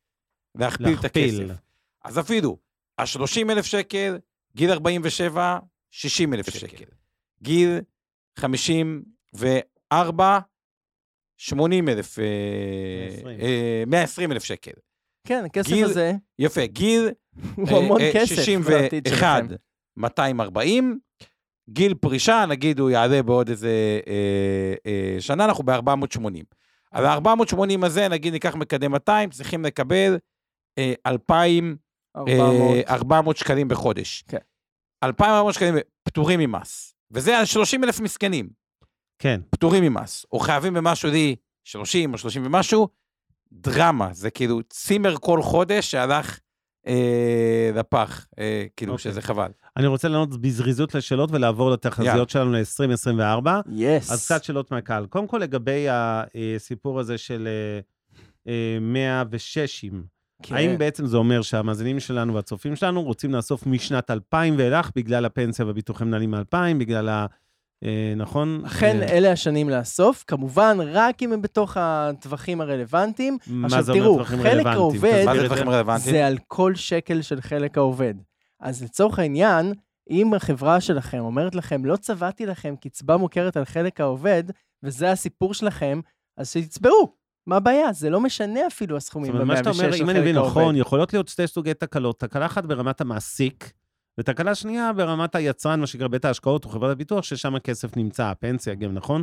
[0.55, 1.05] להכפיל את.
[1.05, 1.45] הכסף.
[2.05, 2.59] אז אפילו,
[2.99, 4.19] ה-30 אלף שקל,
[4.57, 5.59] גיל 47,
[5.91, 6.85] 60 אלף שקל.
[7.43, 7.81] גיל
[8.39, 10.39] 54,
[11.37, 12.25] 80 אלף, אה,
[13.23, 13.41] 120.
[13.41, 14.73] אה, 120 אלף שקל.
[15.27, 17.09] כן, הכסף גיל- הזה יפה, גיל
[17.55, 18.49] הוא אה, המון אה, כסף.
[18.71, 19.55] לעתיד 61, שלכם.
[19.97, 20.99] 240,
[21.71, 26.45] גיל פרישה, נגיד הוא יעלה בעוד איזה אה, אה, שנה, אנחנו ב-480.
[26.91, 30.19] על ה-480 הזה, נגיד ניקח מקדם 200, צריכים לקבל
[30.79, 31.77] אה, 2,000
[32.17, 32.77] 400.
[32.89, 34.25] אה, 400 שקלים בחודש.
[34.29, 34.39] כן.
[35.05, 36.95] 2,400 שקלים פטורים ממס.
[37.11, 38.49] וזה על 30 אלף מסכנים,
[39.19, 39.41] כן.
[39.51, 40.27] פטורים ממס.
[40.33, 42.89] או חייבים במשהו לי 30 או 30 ומשהו,
[43.53, 44.09] דרמה.
[44.13, 46.39] זה כאילו צימר כל חודש שהלך
[46.87, 49.11] אה, לפח, אה, כאילו אוקיי.
[49.13, 49.51] שזה חבל.
[49.77, 51.71] אני רוצה לענות בזריזות לשאלות ולעבור.
[51.71, 53.49] לתחזיות שלנו ל-2024.
[53.73, 54.11] יס.
[54.11, 55.07] אז קצת שאלות מהקהל.
[55.07, 57.81] קודם כל, לגבי הסיפור הזה של אה,
[58.53, 59.85] אה, 106,
[60.43, 60.55] כן.
[60.55, 65.67] האם בעצם זה אומר שהמאזינים שלנו והצופים שלנו רוצים לאסוף משנת 2000 ואילך בגלל הפנסיה
[65.67, 67.13] והביטוחי מנהלים מ-2000, בגלל ה...
[67.21, 67.27] אה,
[68.17, 68.63] נכון?
[68.67, 73.39] אכן, אה, אלה השנים לאסוף, כמובן, רק אם הם בתוך הטווחים הרלוונטיים.
[73.47, 75.27] מה זה אומר טווחים רלוונטיים?
[75.27, 76.15] מה זה דברים רלוונטיים?
[76.15, 78.15] זה על כל שקל של חלק העובד.
[78.61, 79.73] אז לצורך העניין,
[80.11, 84.45] אם החברה שלכם אומרת לכם, לא צבעתי לכם קצבה מוכרת על חלק העובד,
[84.83, 86.01] וזה הסיפור שלכם,
[86.37, 87.13] אז שיצבעו.
[87.47, 87.93] מה הבעיה?
[87.93, 90.39] זה לא משנה אפילו זאת הסכומים אומרת, מה שאתה ב-106 אומר, אם אני מבין.
[90.39, 92.21] נכון, יכולות להיות שתי סוגי תקלות.
[92.21, 93.73] תקלה אחת ברמת המעסיק,
[94.19, 98.75] ותקלה שנייה ברמת היצרן, מה שנקרא בית ההשקעות או חברת הביטוח, ששם הכסף נמצא, הפנסיה
[98.75, 99.23] גם, נכון?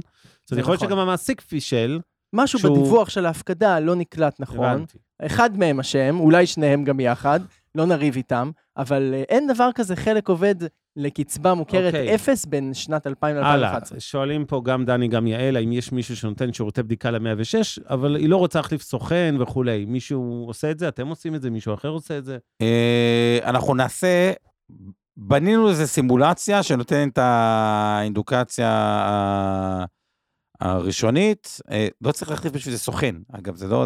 [0.52, 0.90] אומרת, יכול להיות נכון.
[0.90, 2.00] שגם המעסיק פישל,
[2.36, 4.66] משהו שהוא- בדיווח של ההפקדה לא נקלט נכון.
[4.66, 4.98] הבנתי.
[5.22, 7.40] אחד מהם אשם, אולי שניהם גם יחד,
[7.76, 10.56] לא נריב איתם, אבל אה, אין דבר כזה חלק עובד
[10.96, 12.16] לקצבה מוכרת אוקיי.
[12.16, 14.00] אפס בין שנת 2000 הלאה, ל-2011.
[14.00, 18.30] שואלים פה גם דני, גם יעל, האם יש מישהו שנותן שירותי בדיקה ל-106, אבל היא
[18.30, 19.86] לא רוצה להחליף סוכן וכולי.
[19.86, 20.88] מישהו עושה את זה?
[20.88, 21.50] אתם עושים את זה?
[21.50, 22.38] מישהו אחר עושה את זה?
[22.62, 24.32] אה, אנחנו נעשה,
[25.18, 29.86] בנינו איזה סימולציה שנותנת את האינדוקציה ה-
[30.60, 31.60] הראשונית.
[31.72, 33.16] אה, לא צריך להחליף בשביל זה סוכן.
[33.32, 33.86] אגב, זה לא...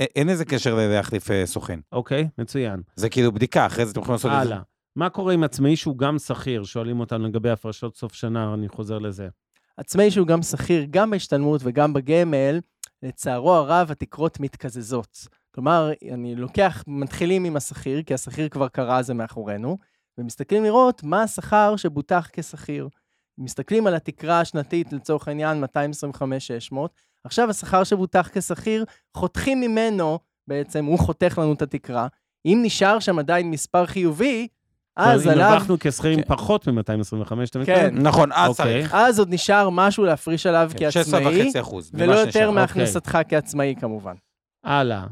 [0.00, 1.80] א- אין לזה קשר ללהחליף אה, סוכן.
[1.92, 2.80] אוקיי, מצוין.
[2.96, 4.54] זה כאילו בדיקה, אחרי זה אתם יכולים לעשות את זה.
[4.54, 4.62] הלאה.
[4.96, 6.64] מה קורה עם עצמאי שהוא גם שכיר?
[6.64, 9.28] שואלים אותנו לגבי הפרשות סוף שנה, אני חוזר לזה.
[9.76, 12.60] עצמאי שהוא גם שכיר, גם בהשתלמות וגם בגמל,
[13.02, 15.26] לצערו הרב, התקרות מתקזזות.
[15.54, 19.78] כלומר, אני לוקח, מתחילים עם השכיר, כי השכיר כבר קרה, זה מאחורינו,
[20.20, 22.88] ומסתכלים לראות מה השכר שבוטח כשכיר.
[23.38, 25.64] מסתכלים על התקרה השנתית, לצורך העניין,
[26.72, 26.76] 225-600.
[27.24, 28.84] עכשיו השכר שבוטח כשכיר,
[29.16, 32.06] חותכים ממנו, בעצם הוא חותך לנו את התקרה.
[32.46, 34.48] אם נשאר שם עדיין מספר חיובי,
[34.96, 36.28] אז אם עליו, הרווחנו כשכירים כן.
[36.28, 37.86] פחות מ-225, אתה כן.
[37.86, 38.06] מתכוון?
[38.06, 38.64] נכון, אז אוקיי.
[38.64, 38.94] צריך.
[38.94, 41.50] אז עוד נשאר משהו להפריש עליו כן, כעצמאי.
[41.50, 41.90] 16.5 אחוז.
[41.94, 42.50] ולא יותר.
[42.50, 44.14] מהכנסתך כעצמאי כמובן.
[44.64, 45.06] הלאה.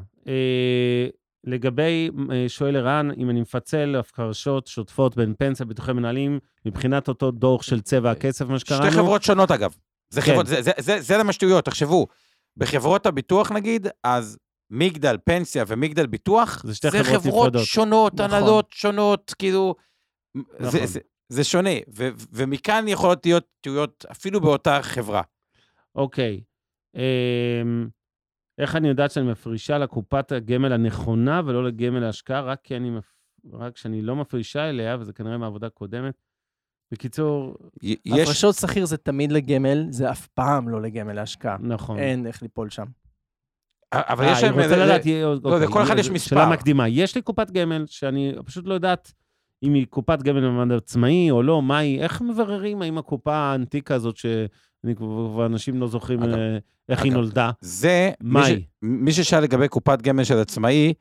[1.44, 7.30] לגבי, אה, שואל ערן, אם אני מפצל הפרשות שוטפות בין פנסיה וביטוחי מנהלים, מבחינת אותו
[7.30, 9.76] דוח של צבע הכסף, מה שקראנו, שתי חברות שונות אגב.
[10.10, 10.30] זה כן.
[10.32, 12.06] חברות, זה- זה- זה- זה למה שטויות, תחשבו.
[12.56, 14.38] בחברות הביטוח נגיד, אז
[14.70, 17.52] מגדל פנסיה ומגדל ביטוח, זה זה חברות חברות.
[17.64, 18.24] שונות, נכון.
[18.24, 19.74] הנהלות שונות, כאילו,
[20.36, 20.86] זה- נכון.
[20.86, 25.22] זה- זה שונה, ו- ומכאן יכולות להיות טעויות אפילו באותה חברה.
[25.94, 26.40] אוקיי.
[26.96, 27.88] אמ,
[28.58, 33.14] איך אני יודעת שאני מפרישה לקופת הגמל הנכונה ולא לגמל ההשקעה, רק כי אני, מפ-
[33.52, 36.14] רק כשאני לא מפרישה אליה, וזה כנראה מעבודה קודמת.
[36.92, 41.56] בקיצור, יש, הפרשות שכיר זה תמיד לגמל, זה אף פעם לא לגמל להשקעה.
[41.60, 41.98] נכון.
[41.98, 42.84] אין איך ליפול שם.
[43.92, 44.50] אבל אה, יש אני.
[44.62, 46.28] רוצה לדעת, לא, אוקיי, לכל אחד יהיה- יש מספר.
[46.36, 46.88] שאלה מקדימה.
[46.88, 49.12] יש לי קופת גמל שאני פשוט לא יודעת
[49.62, 53.94] אם היא קופת גמל במעמד עצמאי או לא, מה היא, איך מבררים האם הקופה האנטיקה
[53.94, 54.48] הזאת, שאני
[54.96, 58.48] כבר כבר אנשים לא זוכרים אגב- אה, איך היא אגב, נולדה, זה, מה מי ש-
[58.50, 58.62] היא?
[58.82, 60.92] מי ששאל לגבי קופת גמל של עצמאי,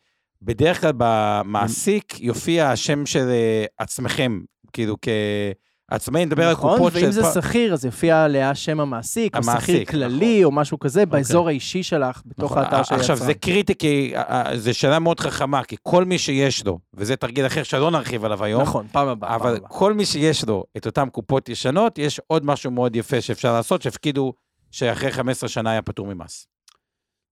[0.42, 4.40] בדרך כלל במעסיק יופיע השם של אה, עצמכם,
[4.74, 4.96] כאילו
[5.92, 6.72] כעצמאי, נדבר על נכון?
[6.78, 7.12] קופות ואם של...
[7.12, 11.06] זה פ- שכיר, אז יופיע עליה שם המעסיק, או שכיר המעסיק, כללי, או משהו כזה,
[11.06, 13.28] באזור האישי שלך, בתוך נכון, האתר של עכשיו, היצרן.
[13.28, 14.14] זה קריטי, כי
[14.56, 18.44] זו שאלה מאוד חכמה, כי כל מי שיש לו, וזה תרגיל אחר שלא נרחיב עליו
[18.44, 19.70] היום, נכון, פעם הבאה, פעם אבל הבאה.
[19.70, 23.82] כל מי שיש לו את אותן קופות ישנות, יש עוד משהו מאוד יפה שאפשר לעשות,
[23.82, 24.34] שהפקידו
[24.72, 26.48] שאחרי 15 שנה היה פטור ממס.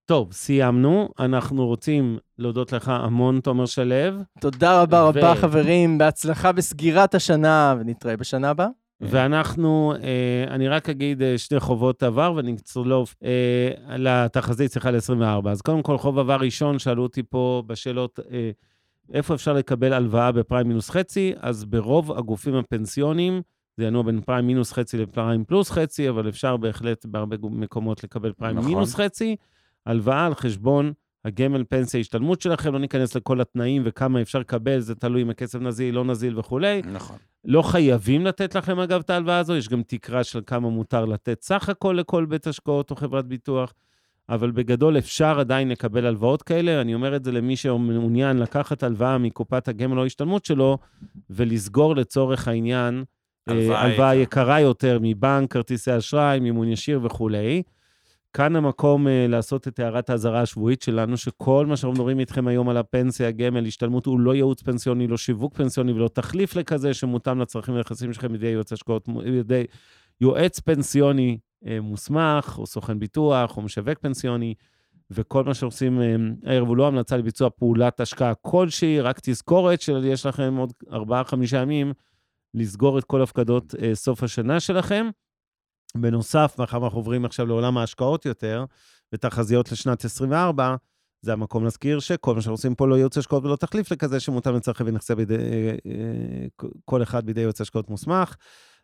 [0.05, 1.09] טוב, סיימנו.
[1.19, 3.95] אנחנו רוצים להודות לך המון, תומר שלו.
[4.39, 8.67] תודה רבה ו- רבה, חברים, בהצלחה בסגירת השנה, ונתראה בשנה הבאה.
[9.01, 15.49] ואנחנו, אה, אני רק אגיד אה, שני חובות עבר ואני אצלוב אה, לתחזית, סליחה, ל-24.
[15.49, 18.19] אז קודם כל, חוב עבר ראשון, שאלו אותי פה בשאלות,
[19.13, 21.33] איפה אפשר לקבל הלוואה בפריים מינוס חצי?
[21.39, 23.41] אז ברוב הגופים הפנסיוניים,
[23.77, 28.33] זה ינוע בין פריים מינוס חצי לפריים פלוס חצי, אבל אפשר בהחלט בהרבה מקומות לקבל
[28.33, 28.69] פריים נכון.
[28.71, 29.35] מינוס חצי.
[29.85, 30.93] הלוואה על חשבון
[31.25, 35.59] הגמל פנסיה השתלמות שלכם, לא ניכנס לכל התנאים וכמה אפשר לקבל, זה תלוי אם הכסף
[35.59, 36.81] נזיל, לא נזיל וכולי.
[36.85, 37.17] נכון.
[37.45, 41.41] לא חייבים לתת לכם, אגב, את ההלוואה הזו, יש גם תקרה של כמה מותר לתת
[41.41, 43.73] סך הכל לכל בית השקעות או חברת ביטוח,
[44.29, 46.81] אבל בגדול אפשר עדיין לקבל הלוואות כאלה.
[46.81, 50.77] אני אומר את זה למי שמעוניין לקחת הלוואה מקופת הגמל או ההשתלמות שלו,
[51.29, 53.03] ולסגור לצורך העניין
[53.49, 54.15] אה, הלוואה.
[54.15, 57.63] יקרה יותר מבנק, כרטיסי אשראי, מימון ישיר וכולי.
[58.35, 62.69] כאן המקום uh, לעשות את הערת האזהרה השבועית שלנו, שכל מה שאנחנו מדברים איתכם היום
[62.69, 67.41] על הפנסיה, גמל, השתלמות, הוא לא ייעוץ פנסיוני, לא שיווק פנסיוני ולא תחליף לכזה שמותאם
[67.41, 69.63] לצרכים והנכסים שלכם בידי יועץ השקעות, בידי
[70.21, 74.53] יועץ פנסיוני uh, מוסמך, או סוכן ביטוח, או משווק פנסיוני,
[75.11, 80.25] וכל מה שעושים uh, הערב הוא לא המלצה לביצוע פעולת השקעה כלשהי, רק תזכורת שיש
[80.25, 81.93] לכם עוד ארבעה-חמישה ימים
[82.53, 85.09] לסגור את כל הפקדות uh, סוף השנה שלכם.
[86.01, 88.65] בנוסף, מאחר ואנחנו עוברים עכשיו לעולם ההשקעות יותר,
[89.13, 90.75] ותחזיות לשנת 24,
[91.21, 94.55] זה המקום להזכיר שכל מה שאנחנו עושים פה לא ייעוץ השקעות ולא תחליף לכזה שמותאם
[94.55, 98.35] לצרכי ונכסי בידי, אה, אה, כל אחד בידי יועץ השקעות מוסמך,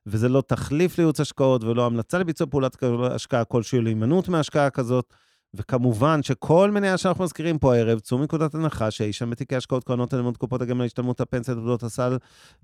[0.06, 5.14] וזה לא תחליף לייעוץ השקעות ולא המלצה לביצוע פעולת השקעה כלשהי להימנעות מהשקעה כזאת.
[5.54, 10.14] וכמובן שכל מניה שאנחנו מזכירים פה הערב, צאו מנקודת הנחה שאי שם בתיקי השקעות קרנות
[10.14, 12.18] הנאמנות קופות הגמל להשתלמות הפנסיה תעודות הסל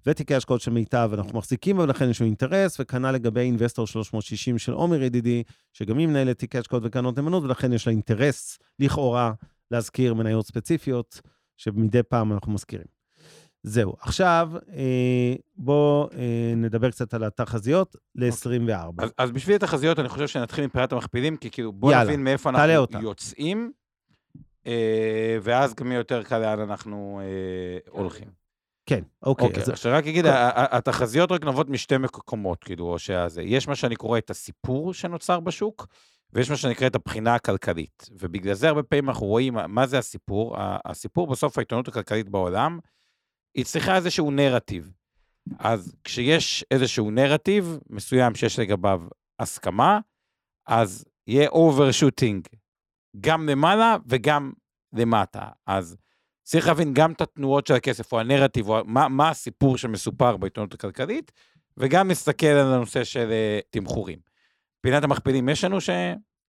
[0.06, 4.74] ותיקי השקעות של מיטב, אנחנו מחזיקים ולכן יש לנו אינטרס, וכנ"ל לגבי אינבסטור 360 של
[4.74, 9.34] עומר ידידי, שגם היא מנהלת תיקי השקעות וקרנות נאמנות, ולכן יש לה אינטרס, לכאורה,
[9.72, 11.22] להזכיר מניות ספציפיות,
[11.58, 12.97] שמדי פעם אנחנו מזכירים.
[13.64, 13.94] זהו.
[14.00, 18.74] עכשיו, אה, בואו אה, נדבר קצת על התחזיות ל-24.
[18.98, 22.50] אז, אז בשביל התחזיות, אני חושב שנתחיל מפריעת המכפילים, כי כאילו, בוא יאללה, נבין מאיפה
[22.50, 23.00] אנחנו אותה.
[23.02, 23.72] יוצאים,
[24.68, 28.28] אה, ואז גם יותר קל לאן אנחנו אה, הולכים.
[28.86, 29.48] כן, אוקיי.
[29.48, 33.76] אוקיי, אז- עכשיו רק אגיד, התחזיות רק נובעות משתי מקומות, כאילו, או שזה, יש מה
[33.76, 35.88] שאני קורא את הסיפור שנוצר בשוק,
[36.34, 38.10] ויש מה שאני קורא את הבחינה הכלכלית.
[38.20, 40.56] ובגלל זה הרבה פעמים אנחנו רואים מה זה הסיפור.
[40.60, 42.80] הסיפור בסוף העיתונות הכלכלית בעולם,
[43.58, 44.92] היא צריכה איזשהו נרטיב.
[45.60, 49.02] אז כשיש איזשהו נרטיב מסוים שיש לגביו
[49.40, 50.00] הסכמה,
[50.68, 52.58] אז יהיה overshooting
[53.20, 54.52] גם למעלה וגם
[54.94, 55.50] למטה.
[55.68, 55.98] אז
[56.44, 60.74] צריך להבין גם את התנועות של הכסף, או הנרטיב, או מה, מה הסיפור שמסופר בעיתונות
[60.74, 61.32] הכלכלית,
[61.78, 64.20] וגם להסתכל על הנושא של uh, תמחורים.
[64.82, 65.90] פינת המכפילים יש לנו ש...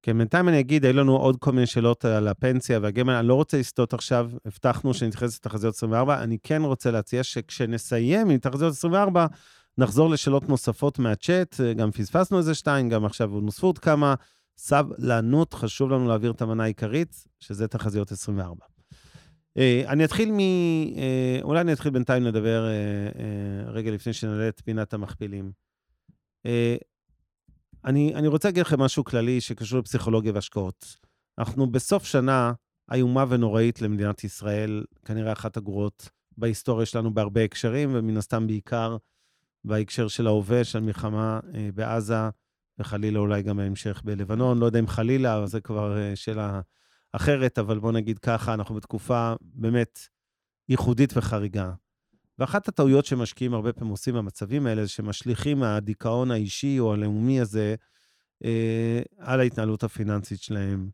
[0.02, 3.34] כן, בינתיים אני אגיד, היו לנו עוד כל מיני שאלות על הפנסיה והגמל, אני לא
[3.34, 9.26] רוצה לסטות עכשיו, הבטחנו שנתייחס לתחזיות 24, אני כן רוצה להציע שכשנסיים עם תחזיות 24,
[9.78, 14.14] נחזור לשאלות נוספות מהצ'אט, גם פספסנו איזה שתיים, גם עכשיו נוספו עוד כמה.
[14.58, 18.66] סבלנות, חשוב לנו להעביר את המנה העיקרית, שזה תחזיות 24.
[19.58, 20.38] אה, אני אתחיל מ...
[20.38, 25.52] אה, אולי אני אתחיל בינתיים לדבר אה, אה, רגע לפני שנעלה את פינת המכפילים.
[27.84, 30.96] אני, אני רוצה להגיד לכם משהו כללי שקשור לפסיכולוגיה והשקעות.
[31.38, 32.52] אנחנו בסוף שנה
[32.92, 38.96] איומה ונוראית למדינת ישראל, כנראה אחת הגרועות בהיסטוריה שלנו בהרבה הקשרים, ומן הסתם בעיקר
[39.64, 42.28] בהקשר של ההווה, של המלחמה אה, בעזה,
[42.78, 44.58] וחלילה אולי גם ההמשך בלבנון.
[44.58, 46.60] לא יודע אם חלילה, אבל זה כבר אה, שאלה
[47.12, 49.98] אחרת, אבל בוא נגיד ככה, אנחנו בתקופה באמת
[50.68, 51.72] ייחודית וחריגה.
[52.38, 57.74] ואחת הטעויות שמשקיעים הרבה פעמים עושים במצבים האלה, זה שמשליכים מהדיכאון האישי או הלאומי הזה
[58.44, 60.88] אה, על ההתנהלות הפיננסית שלהם.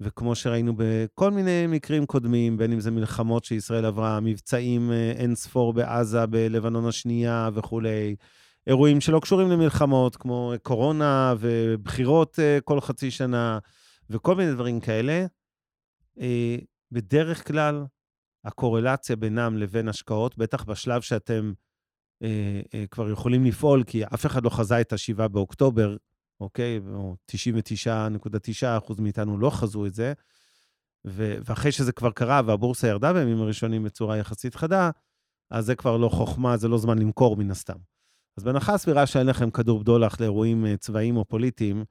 [0.00, 5.34] וכמו שראינו בכל מיני מקרים קודמים, בין אם זה מלחמות שישראל עברה, מבצעים אה, אין
[5.34, 8.16] ספור בעזה, בלבנון השנייה וכולי,
[8.66, 13.58] אירועים שלא קשורים למלחמות, כמו קורונה ובחירות אה, כל חצי שנה,
[14.10, 15.26] וכל מיני דברים כאלה,
[16.20, 16.56] אה,
[16.92, 17.84] בדרך כלל
[18.46, 21.52] הקורלציה בינם לבין השקעות, בטח בשלב שאתם
[22.22, 25.96] אה, אה, כבר יכולים לפעול, כי אף אחד לא חזה את ה-7 באוקטובר,
[26.40, 26.80] אוקיי?
[26.94, 30.12] או 99.9% מאיתנו לא חזו את זה,
[31.06, 34.90] ו- ואחרי שזה כבר קרה והבורסה ירדה בימים הראשונים בצורה יחסית חדה,
[35.50, 37.78] אז זה כבר לא חוכמה, זה לא זמן למכור מן הסתם.
[38.38, 41.84] אז בהנחה הסבירה שאין לכם כדור בדולח לאירועים אה, צבאיים או פוליטיים,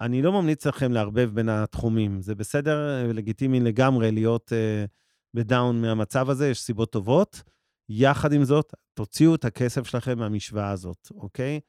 [0.00, 2.22] אני לא ממליץ לכם לערבב בין התחומים.
[2.22, 4.88] זה בסדר, אה, לגיטימי לגמרי להיות uh,
[5.34, 7.42] בדאון מהמצב הזה, יש סיבות טובות.
[7.88, 11.60] יחד עם זאת, תוציאו את הכסף שלכם מהמשוואה הזאת, אוקיי?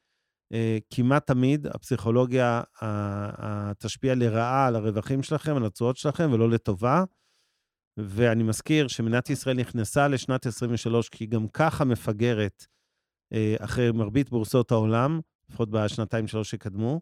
[0.52, 0.56] Uh,
[0.90, 3.44] כמעט תמיד הפסיכולוגיה uh, uh,
[3.78, 7.04] תשפיע לרעה על הרווחים שלכם, על התשואות שלכם, ולא לטובה.
[7.96, 12.66] ואני מזכיר שמדינת ישראל נכנסה לשנת 23 כי היא גם ככה מפגרת
[13.32, 15.20] אה, אחרי מרבית בורסות העולם,
[15.50, 17.00] לפחות בשנתיים שלוש שקדמו.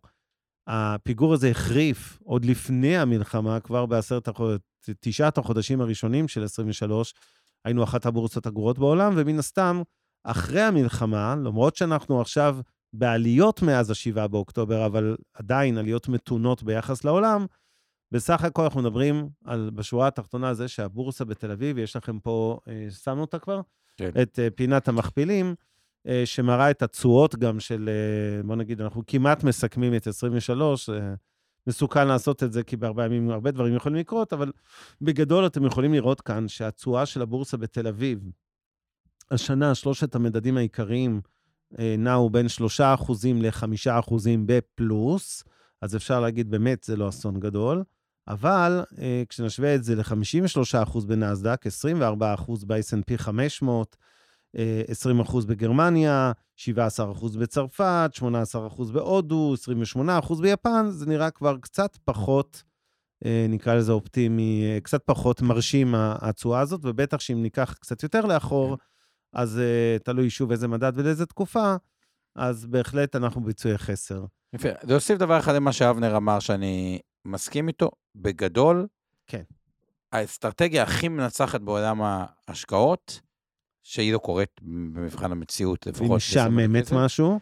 [0.68, 4.68] הפיגור הזה החריף עוד לפני המלחמה, כבר בעשרת החודשים,
[5.00, 7.14] תשעת החודשים הראשונים של 23,
[7.64, 9.82] היינו אחת הבורסות הגרועות בעולם, ומן הסתם,
[10.24, 12.58] אחרי המלחמה, למרות שאנחנו עכשיו
[12.92, 17.46] בעליות מאז ה-7 באוקטובר, אבל עדיין עליות מתונות ביחס לעולם,
[18.12, 22.90] בסך הכל אנחנו מדברים על, בשורה התחתונה, זה שהבורסה בתל אביב, יש לכם פה, אה,
[22.90, 23.60] שמנו אותה כבר?
[23.96, 24.10] כן.
[24.22, 25.54] את אה, פינת המכפילים,
[26.24, 31.14] שמראה את התשואות גם של, אה, בוא נגיד, אנחנו כמעט מסכמים את 23, אה,
[31.66, 34.52] מסוכן לעשות את זה, כי בהרבה ימים הרבה דברים יכולים לקרות, אבל
[35.02, 38.18] בגדול אתם יכולים לראות כאן שהתשואה של הבורסה בתל אביב,
[39.30, 41.20] השנה, שלושת המדדים העיקריים
[41.78, 42.46] אה, נעו בין
[42.78, 42.80] 3%
[43.34, 44.14] ל-5%
[44.46, 45.44] בפלוס,
[45.82, 47.84] אז אפשר להגיד, באמת, זה לא אסון גדול.
[48.28, 54.06] אבל אה, כשנשווה את זה ל-53% בנסדק, 24% ב-S&P 500, אה,
[54.56, 59.54] 20% בגרמניה, 17% בצרפת, 18% בהודו,
[59.94, 62.62] 28% ביפן, זה נראה כבר קצת פחות,
[63.24, 68.26] אה, נקרא לזה אופטימי, אה, קצת פחות מרשים התשואה הזאת, ובטח שאם ניקח קצת יותר
[68.26, 68.76] לאחור,
[69.32, 71.76] אז אה, תלוי שוב איזה מדד ולאיזה תקופה,
[72.36, 74.24] אז בהחלט אנחנו בביצועי חסר.
[74.52, 74.68] יפה.
[74.82, 78.86] להוסיף דבר אחד למה שאבנר אמר, שאני מסכים איתו, בגדול,
[79.26, 79.42] כן.
[80.12, 83.20] האסטרטגיה הכי מנצחת בעולם ההשקעות,
[83.90, 86.10] שהיא לא קורית במבחן המציאות, היא לפחות.
[86.16, 87.04] משעממת בסדר?
[87.04, 87.40] משהו,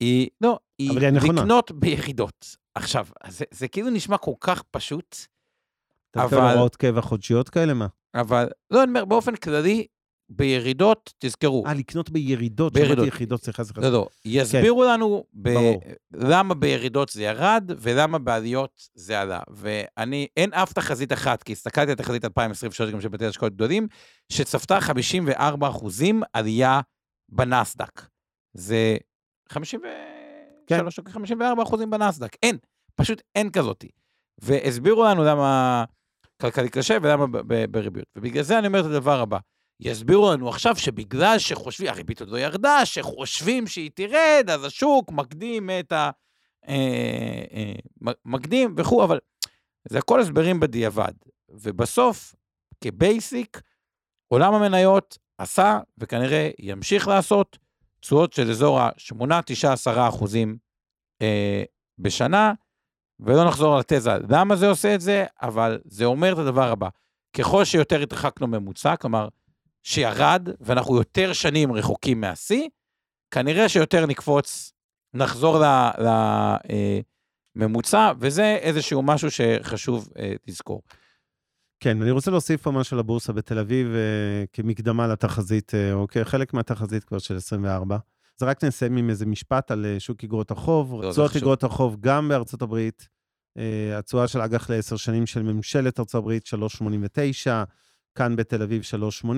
[0.00, 1.08] היא, לא, היא היא.
[1.38, 2.56] לקנות ביחידות.
[2.74, 5.16] עכשיו, זה, זה כאילו נשמע כל כך פשוט,
[6.10, 7.86] אתה אבל- מקבל הוראות קבע חודשיות כאלה, מה?
[8.14, 9.86] אבל, לא, אני אומר, באופן כללי,
[10.36, 12.96] בירידות, תזכרו, אה, לקנות בירידות, בירידות.
[12.96, 13.80] שמעתי יחידות, סליחה, סליחה.
[13.80, 15.48] לא, לא, יסבירו לנו ב...
[15.48, 15.54] כן.
[15.54, 15.82] ברור.
[16.12, 19.40] למה בירידות זה ירד ולמה בעליות זה עלה.
[19.50, 23.86] ואני, אין אף תחזית אחת, כי הסתכלתי על תחזית 2023 גם של בתי השקעות גדולים,
[24.28, 26.80] שצפתה 54 אחוזים עלייה
[27.28, 28.06] בנסדק.
[28.54, 28.96] זה
[29.48, 32.36] 53 או 54 אחוזים בנסדק.
[32.42, 32.58] אין,
[32.94, 33.88] פשוט אין כזאתי.
[34.38, 35.84] והסבירו לנו למה
[36.40, 37.26] כלכלי קשה ולמה
[37.70, 38.06] בריביות.
[38.16, 39.38] ובגלל זה אני אומר את הדבר הבא.
[39.80, 45.70] יסבירו לנו עכשיו שבגלל שחושבים, הריבית עוד לא ירדה, שחושבים שהיא תרד, אז השוק מקדים
[45.80, 46.10] את ה...
[46.68, 49.18] אה, אה, מקדים וכו', אבל
[49.88, 51.12] זה הכל הסברים בדיעבד.
[51.48, 52.34] ובסוף,
[52.80, 53.60] כבייסיק,
[54.28, 57.58] עולם המניות עשה, וכנראה ימשיך לעשות,
[58.00, 60.56] תשואות של אזור ה-8, 9, 10 אחוזים
[61.22, 61.62] אה,
[61.98, 62.52] בשנה,
[63.20, 66.88] ולא נחזור על התזה למה זה עושה את זה, אבל זה אומר את הדבר הבא,
[67.36, 69.28] ככל שיותר התרחקנו ממוצע, כלומר,
[69.82, 72.68] שירד, ואנחנו יותר שנים רחוקים מהשיא,
[73.30, 74.72] כנראה שיותר נקפוץ,
[75.14, 75.62] נחזור
[77.56, 80.82] לממוצע, וזה איזשהו משהו שחשוב אה, לזכור.
[81.80, 86.54] כן, אני רוצה להוסיף פה משהו לבורסה בתל אביב אה, כמקדמה לתחזית, אה, או כחלק
[86.54, 87.96] מהתחזית כבר של 24.
[88.40, 91.10] אז רק נסיים עם איזה משפט על אה, שוק אגרות החוב.
[91.10, 91.42] תשואות חשוב.
[91.42, 93.08] אגרות החוב גם בארצות הברית,
[93.58, 97.64] אה, התשואה של אג"ח לעשר שנים של ממשלת ארצות הברית, 3.89,
[98.14, 99.28] כאן בתל אביב 3.80.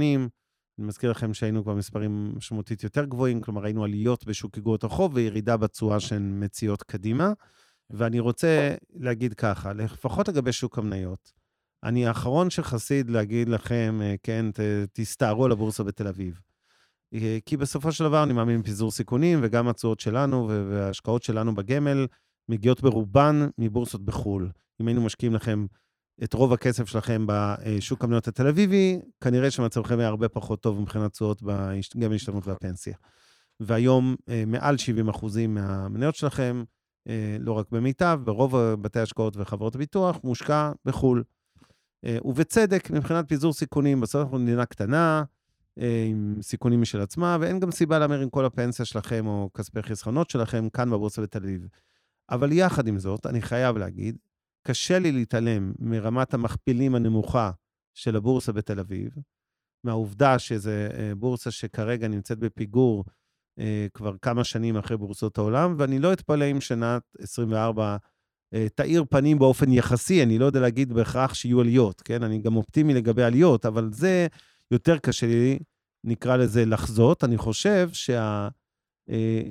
[0.78, 5.14] אני מזכיר לכם שהיינו כבר מספרים משמעותית יותר גבוהים, כלומר היינו עליות בשוק אגרות החוב
[5.14, 7.32] וירידה בתשואה שהן מציעות קדימה.
[7.90, 11.32] ואני רוצה להגיד ככה, לפחות לגבי שוק המניות,
[11.84, 14.60] אני האחרון שחסיד להגיד לכם, אה, כן, ת,
[14.92, 16.40] תסתערו על הבורסה בתל אביב.
[17.14, 22.06] אה, כי בסופו של דבר אני מאמין בפיזור סיכונים, וגם התשואות שלנו וההשקעות שלנו בגמל
[22.48, 24.50] מגיעות ברובן מבורסות בחו"ל.
[24.80, 25.66] אם היינו משקיעים לכם
[26.24, 31.12] את רוב הכסף שלכם בשוק המניות התל אביבי, כנראה שמצבכם היה הרבה פחות טוב מבחינת
[31.12, 32.94] תשואות בגמל השתלמות והפנסיה.
[33.60, 36.64] והיום אה, מעל 70 אחוזים מהמניות שלכם,
[37.08, 41.24] אה, לא רק במיטב, ברוב בתי ההשקעות וחברות הביטוח, מושקע בחו"ל.
[42.04, 45.24] אה, ובצדק, מבחינת פיזור סיכונים, בסוף אנחנו מדינה קטנה,
[46.10, 50.30] עם סיכונים משל עצמה, ואין גם סיבה להמר עם כל הפנסיה שלכם או כספי חסכונות
[50.30, 51.66] שלכם כאן בבורסה בתל אביב.
[52.30, 54.16] אבל יחד עם זאת, אני חייב להגיד,
[54.66, 57.50] קשה לי להתעלם מרמת המכפילים הנמוכה
[57.94, 59.14] של הבורסה בתל אביב,
[59.84, 63.04] מהעובדה שזו אה, בורסה שכרגע נמצאת בפיגור
[63.58, 67.96] אה, כבר כמה שנים אחרי בורסות העולם, ואני לא אתפלא אם שנת 24
[68.54, 72.22] אה, תאיר פנים באופן יחסי, אני לא יודע להגיד בהכרח שיהיו עליות, כן?
[72.22, 74.26] אני גם אופטימי לגבי עליות, אבל זה
[74.70, 75.58] יותר קשה לי,
[76.04, 77.24] נקרא לזה, לחזות.
[77.24, 78.48] אני חושב שה...
[79.10, 79.42] אה,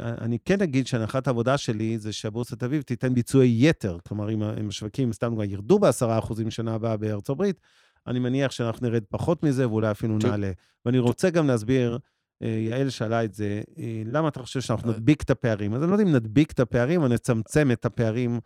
[0.00, 3.98] אה, אני כן אגיד שהנחת העבודה שלי זה שהבורסה תל אביב תיתן ביצועי יתר.
[4.08, 7.60] כלומר, אם השווקים סתם כבר ירדו בעשרה אחוזים שנה הבאה בארצות הברית,
[8.06, 10.18] אני מניח שאנחנו נרד פחות מזה ואולי אפילו.
[10.18, 10.50] נעלה.
[10.84, 11.98] ואני רוצה גם להסביר,
[12.42, 13.62] אה, יעל שאלה את זה,
[14.06, 15.74] למה אתה חושב שאנחנו נדביק את הפערים?
[15.74, 18.40] אז אני לא יודע אם נדביק את הפערים או נצמצם את הפערים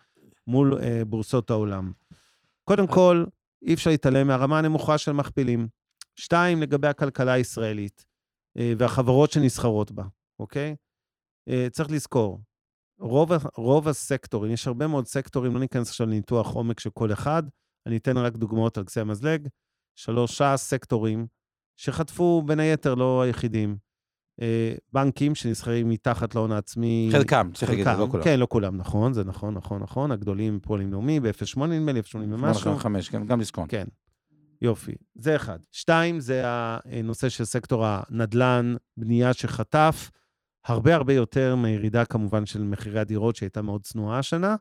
[0.47, 1.93] מול בורסות העולם.
[2.65, 3.25] קודם כל,
[3.63, 5.69] אי אפשר להתעלם מהרמה הנמוכה של מכפילים.
[6.17, 8.05] שתיים, לגבי הכלכלה הישראלית
[8.57, 10.05] והחברות שנסחרות בה,
[10.43, 10.77] אוקיי?
[11.49, 12.41] אה, צריך לזכור,
[12.99, 17.43] רוב, רוב הסקטורים, יש הרבה מאוד סקטורים, לא ניכנס עכשיו לניתוח עומק של כל אחד,
[17.87, 19.49] אני אתן רק דוגמאות על קצה המזלג.
[19.95, 21.27] שלושה סקטורים
[21.77, 23.77] שחטפו, בין היתר, לא היחידים.
[24.41, 27.09] אה, בנקים שנסחרים מתחת להון העצמי.
[27.13, 28.25] חלקם, צריך להגיד, לא כולם.
[28.25, 30.13] כן, לא כולם, נכון, זה נכון, נכון, נכון.
[30.13, 32.79] הגדולים פועלים לאומי, ב-0.8 נדמה לי, 0.80 ומשהו.
[32.79, 33.71] חמש, גם גם דיסקונט.
[33.71, 33.85] כן,
[34.63, 34.93] יופי.
[35.15, 35.59] זה אחד.
[35.73, 40.11] שתיים, זה הנושא של סקטור הנדל"ן, בנייה שחטף,
[40.67, 44.57] הרבה הרבה יותר מהירידה כמובן של מחירי הדירות, שהייתה מאוד צנועה השנה.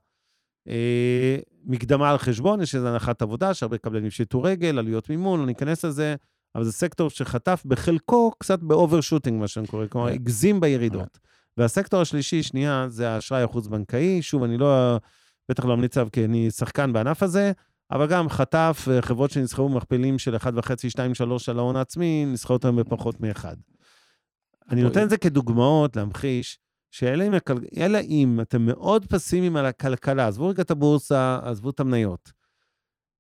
[0.68, 5.46] אה, מקדמה על חשבון, יש איזו הנחת עבודה, שהרבה קבלנים פשיטו רגל, עלויות מימון, לא
[5.46, 6.16] ניכנס לזה,
[6.56, 10.14] אבל זה סקטור שחטף בחלקו קצת ב overshooting, מה שאני קורא, כלומר, כן.
[10.14, 11.20] הגזים בירידות.
[11.58, 14.22] והסקטור השלישי, שנייה, זה האשראי החוץ-בנקאי.
[14.22, 14.98] שוב, אני לא,
[15.50, 17.52] בטח לא אמליץ עליו כי אני שחקן בענף הזה,
[17.92, 22.66] אבל גם חטף, אה, חברות שנסחרו במכפילים של 1.5, 2, 3 על ההון העצמי, נסחרות
[22.66, 23.56] היום בפחות מאחד.
[24.72, 26.60] אני נותן את זה כדוגמאות להמחיש,
[26.92, 27.54] שאלה אם, הכל...
[28.08, 32.32] אם אתם מאוד פסימיים על הכלכלה, עזבו רגע את הבורסה, עזבו את המניות.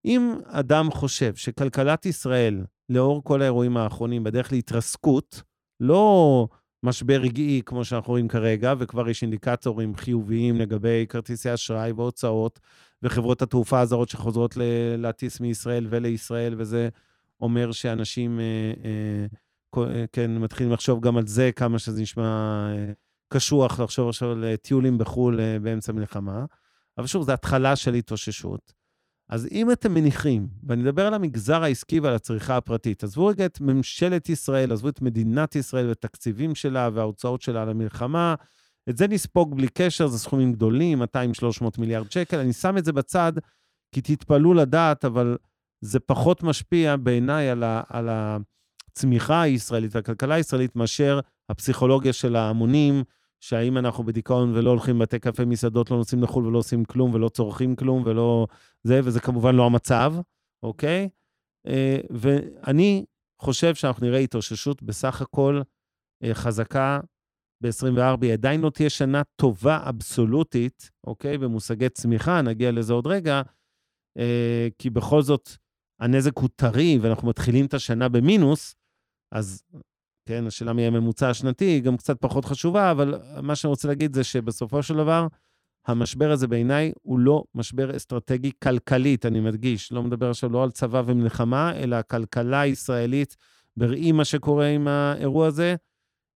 [0.06, 5.42] אם אדם חושב שכלכלת ישראל, לאור כל האירועים האחרונים, בדרך להתרסקות,
[5.80, 6.48] לא
[6.84, 12.60] משבר רגעי כמו שאנחנו רואים כרגע, וכבר יש אינדיקטורים חיוביים לגבי כרטיסי אשראי והוצאות,
[13.04, 14.58] וחברות התעופה הזרות שחוזרות
[14.98, 16.90] להטיס מישראל ולישראל, וזה
[17.42, 19.26] אומר שאנשים, אה, אה,
[20.12, 22.24] כן, מתחילים לחשוב גם על זה, כמה שזה נשמע
[22.74, 22.94] אה,
[23.34, 26.46] קשוח לחשוב עכשיו על אה, טיולים בחו"ל אה, באמצע מלחמה.
[26.98, 28.74] אבל שוב, זו התחלה של התאוששות.
[29.30, 33.62] אז אם אתם מניחים, ואני מדבר על המגזר העסקי ועל הצריכה הפרטית, עזבו רגע את
[33.62, 38.36] ממשלת ישראל, עזבו את מדינת ישראל והתקציבים שלה וההוצאות שלה על המלחמה,
[38.90, 41.06] את זה נספוג בלי קשר, זה סכומים גדולים, 200-300
[41.78, 42.40] מיליארד שקל.
[42.40, 43.34] אני שם את זה בצד,
[43.92, 45.38] כי תתפלאו לדעת, אבל
[45.82, 48.10] זה פחות משפיע בעיניי על, ה, על
[48.92, 51.20] הצמיחה הישראלית והכלכלה הישראלית מאשר
[51.50, 53.04] הפסיכולוגיה של ההמונים,
[53.40, 57.30] שהאם אנחנו בדיכאון ולא הולכים לבתי קפה, מסעדות, לא נוסעים לחו"ל ולא עושים כלום ולא
[57.30, 58.48] צורכים כלום ולא
[58.84, 60.14] זה, וזה כמובן לא המצב,
[60.64, 61.10] אוקיי?
[61.68, 63.06] אה, ואני
[63.42, 65.62] חושב שאנחנו נראה התאוששות בסך הכל
[66.24, 67.00] אה, חזקה
[67.62, 71.38] ב-24, היא עדיין לא תהיה שנה טובה אבסולוטית, אוקיי?
[71.38, 73.42] במושגי צמיחה, נגיע לזה עוד רגע,
[74.18, 75.50] אה, כי בכל זאת
[76.00, 78.76] הנזק הוא טרי ואנחנו מתחילים את השנה במינוס,
[79.32, 79.64] אז
[80.30, 84.14] כן, השאלה מי הממוצע השנתי היא גם קצת פחות חשובה, אבל מה שאני רוצה להגיד
[84.14, 85.28] זה שבסופו של דבר,
[85.88, 89.92] המשבר הזה בעיניי הוא לא משבר אסטרטגי כלכלית, אני מדגיש.
[89.92, 93.38] לא מדבר עכשיו לא על צבא ומלחמה, אלא הכלכלה הישראלית,
[93.78, 95.76] בראי מה שקורה עם האירוע הזה,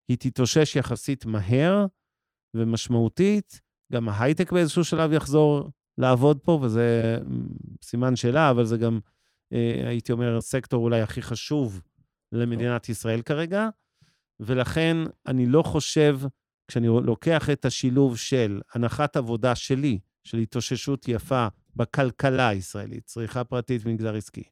[0.09, 1.87] היא תתאושש יחסית מהר
[2.57, 3.61] ומשמעותית.
[3.93, 7.19] גם ההייטק באיזשהו שלב יחזור לעבוד פה, וזה
[7.83, 9.01] סימן שאלה, אבל זה גם,
[9.53, 11.83] אה, הייתי אומר, הסקטור אולי הכי חשוב
[12.33, 13.69] למדינת ישראל כרגע.
[14.41, 16.19] ולכן אני לא חושב,
[16.69, 23.83] כשאני לוקח את השילוב של הנחת עבודה שלי, של התאוששות יפה בכלכלה הישראלית, צריכה פרטית
[23.85, 24.43] ומגזר עסקי,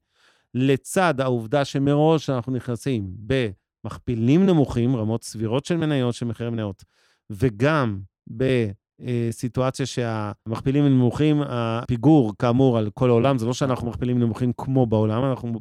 [0.55, 6.85] לצד העובדה שמראש אנחנו נכנסים במכפילים נמוכים, רמות סבירות של מניות, של מחירי מניות,
[7.31, 14.53] וגם בסיטואציה שהמכפילים הם נמוכים, הפיגור, כאמור, על כל העולם, זה לא שאנחנו מכפילים נמוכים
[14.57, 15.61] כמו בעולם, אנחנו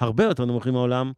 [0.00, 1.12] בהרבה יותר נמוכים מהעולם,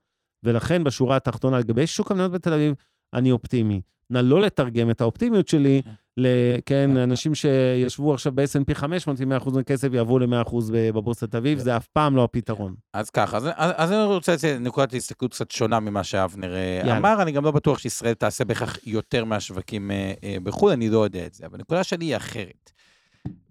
[0.45, 2.75] ולכן בשורה התחתונה, לגבי שוק המניות בתל אביב,
[3.15, 3.81] אני אופטימי.
[4.11, 5.83] נא לא לתרגם את האופטימיות שלי,
[6.17, 6.27] ל...
[6.67, 11.77] כן, אנשים שישבו עכשיו ב-S&P 500 עם 100% מהכסף יעברו ל-100% בבורסת תל אביב, זה
[11.77, 12.75] אף פעם לא הפתרון.
[12.95, 16.99] אז ככה, אז, אז, אני רוצה לציין נקודת הסתכלות קצת שונה ממה שאבנר אה.
[16.99, 21.05] אמר, אני גם לא בטוח שישראל תעשה בכך יותר מהשווקים אה, אה, בחו"ל, אני לא
[21.05, 22.71] יודע את זה, אבל הנקודה שלי היא אחרת.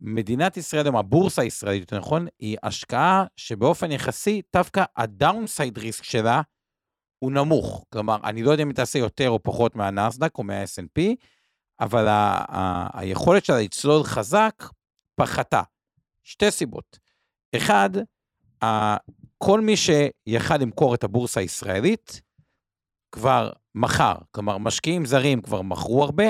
[0.01, 6.41] מדינת ישראל, היום הבורסה הישראלית, יותר נכון, היא השקעה שבאופן יחסי, דווקא הדאונסייד ריסק שלה
[7.19, 7.85] הוא נמוך.
[7.93, 11.01] כלומר, אני לא יודע אם היא תעשה יותר או פחות מהנסדק או מה-S&P,
[11.79, 14.63] אבל ה- ה- היכולת שלה לצלול חזק
[15.15, 15.61] פחתה.
[16.23, 16.99] שתי סיבות.
[17.55, 17.89] אחד,
[18.63, 18.97] ה-
[19.37, 22.21] כל מי שיכל למכור את הבורסה הישראלית,
[23.11, 24.15] כבר מכר.
[24.31, 26.25] כלומר, משקיעים זרים כבר מכרו הרבה,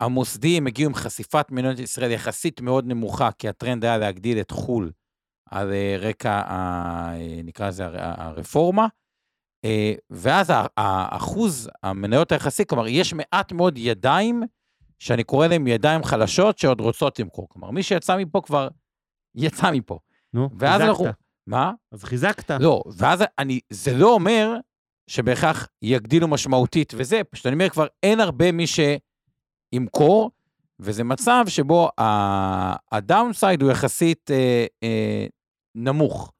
[0.00, 4.92] המוסדיים הגיעו עם חשיפת מניות ישראל יחסית מאוד נמוכה, כי הטרנד היה להגדיל את חו"ל
[5.50, 8.86] על אה, רקע, ה- אה, נקרא לזה, הר- הרפורמה.
[9.64, 14.42] אה, ואז האחוז המניות היחסי, כלומר, יש מעט מאוד ידיים,
[14.98, 17.48] שאני קורא להם ידיים חלשות, שעוד רוצות למכור.
[17.48, 18.68] כלומר, מי שיצא מפה כבר
[19.34, 19.98] יצא מפה.
[20.34, 20.88] נו, ואז חיזקת.
[20.88, 21.06] אנחנו...
[21.46, 21.72] מה?
[21.92, 22.50] אז חיזקת.
[22.50, 24.56] לא, ואז אני, זה לא אומר
[25.06, 28.64] שבהכרח יגדילו משמעותית וזה, פשוט אני אומר כבר, אין הרבה מי
[29.74, 30.30] שימכור,
[30.80, 31.88] וזה מצב שבו
[32.92, 35.26] ה downside הוא יחסית אה, אה,
[35.74, 36.32] נמוך.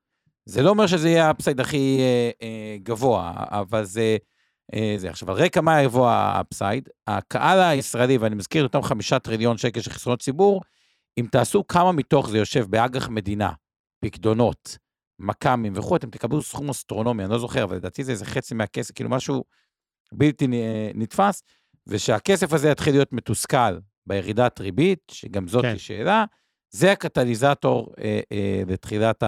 [0.45, 4.17] זה לא אומר שזה יהיה ה upside הכי אה, אה, גבוה, אבל זה,
[4.75, 5.11] אה, זה.
[5.11, 9.57] עכשיו, על רקע מה יבוא ה upside, הקהל הישראלי, ואני מזכיר את אותם חמישה טריליון
[9.57, 10.63] שקל של חסכונות ציבור,
[11.19, 13.53] אם תעשו כמה מתוך זה יושב באג"ח מדינה,
[14.05, 14.79] פקדונות,
[15.19, 18.95] מכ"מים וכו', אתם תקבלו סכום אסטרונומי, אני לא זוכר, אבל לדעתי זה איזה חצי מהכסף,
[18.95, 19.45] כאילו משהו
[20.13, 21.43] בלתי נ- נתפס,
[21.87, 25.79] ושהכסף הזה יתחיל להיות מתוסכל בירידת ריבית, שגם זאת כן.
[25.79, 26.25] שאלה,
[26.71, 29.23] זה הקטליזטור אה, אה, לתחילת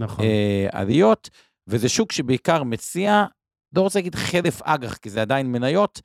[0.00, 0.24] נכון.
[0.24, 1.30] אה, העליות,
[1.66, 3.24] וזה שוק שבעיקר מציע,
[3.76, 6.00] לא רוצה להגיד חלף אג"ח, כי זה עדיין מניות,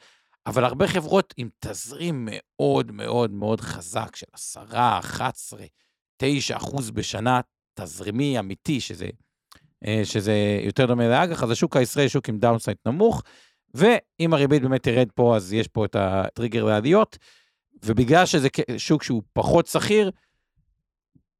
[0.45, 5.65] אבל הרבה חברות עם תזרים מאוד מאוד מאוד חזק של 10, 11,
[6.17, 7.41] 9 אחוז בשנה,
[7.73, 9.07] תזרימי אמיתי, שזה,
[9.85, 13.23] אה, שזה יותר דומה לאג"ח, אז השוק הישראלי שוק עם downside נמוך,
[13.73, 17.17] ואם הריבית באמת תרד פה, אז יש פה את הטריגר לעליות,
[17.85, 20.11] ובגלל שזה שוק שהוא פחות סחיר,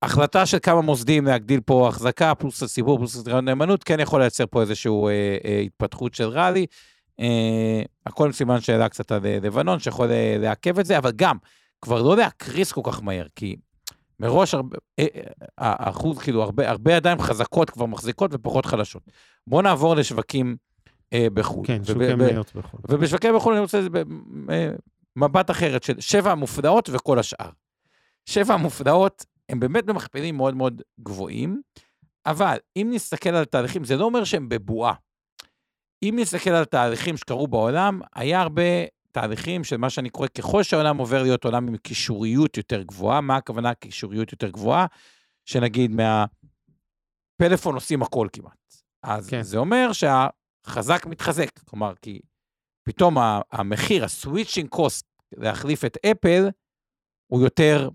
[0.02, 4.46] החלטה של כמה מוסדיים להגדיל פה החזקה, פלוס הציבור, פלוס הסטת נאמנות, כן יכול לייצר
[4.46, 6.66] פה איזושהי אה, אה, התפתחות של ראלי.
[7.20, 11.12] אה, הכל עם סימן שאלה קצת על אה, לבנון, שיכול אה, לעכב את זה, אבל
[11.16, 11.38] גם,
[11.82, 13.56] כבר לא להקריס כל כך מהר, כי
[14.20, 15.22] מראש הרבה, אה, אה,
[15.58, 19.04] האחוז, כאילו, הרבה, הרבה ידיים חזקות כבר מחזיקות ופחות חלשות.
[19.48, 20.56] בואו נעבור לשווקים
[21.14, 21.68] אה, בחו"ל.
[21.68, 22.80] כן, שוקי ב- מניות בחו"ל.
[22.90, 23.82] ובשווקי בחו"ל אני רוצה
[25.16, 27.50] במבט אחרת של שבע המופלאות וכל השאר.
[28.26, 31.62] שבע המופלאות הם באמת במכפילים מאוד מאוד גבוהים,
[32.26, 34.94] אבל אם נסתכל על תהליכים, זה לא אומר שהם בבועה.
[36.04, 38.64] אם נסתכל על תהליכים שקרו בעולם, היה הרבה
[39.12, 43.36] תהליכים של מה שאני קורא, ככל שהעולם עובר להיות עולם עם קישוריות יותר גבוהה, מה
[43.36, 44.86] הכוונה קישוריות יותר גבוהה?
[45.46, 48.76] שנגיד מהפלאפון עושים הכל כמעט.
[49.04, 49.42] אז כן.
[49.42, 52.22] זה אומר שהחזק מתחזק, כלומר, כי
[52.84, 53.16] פתאום
[53.52, 56.50] המחיר, ה switching cost להחליף את אפל,
[57.28, 57.90] הוא יותר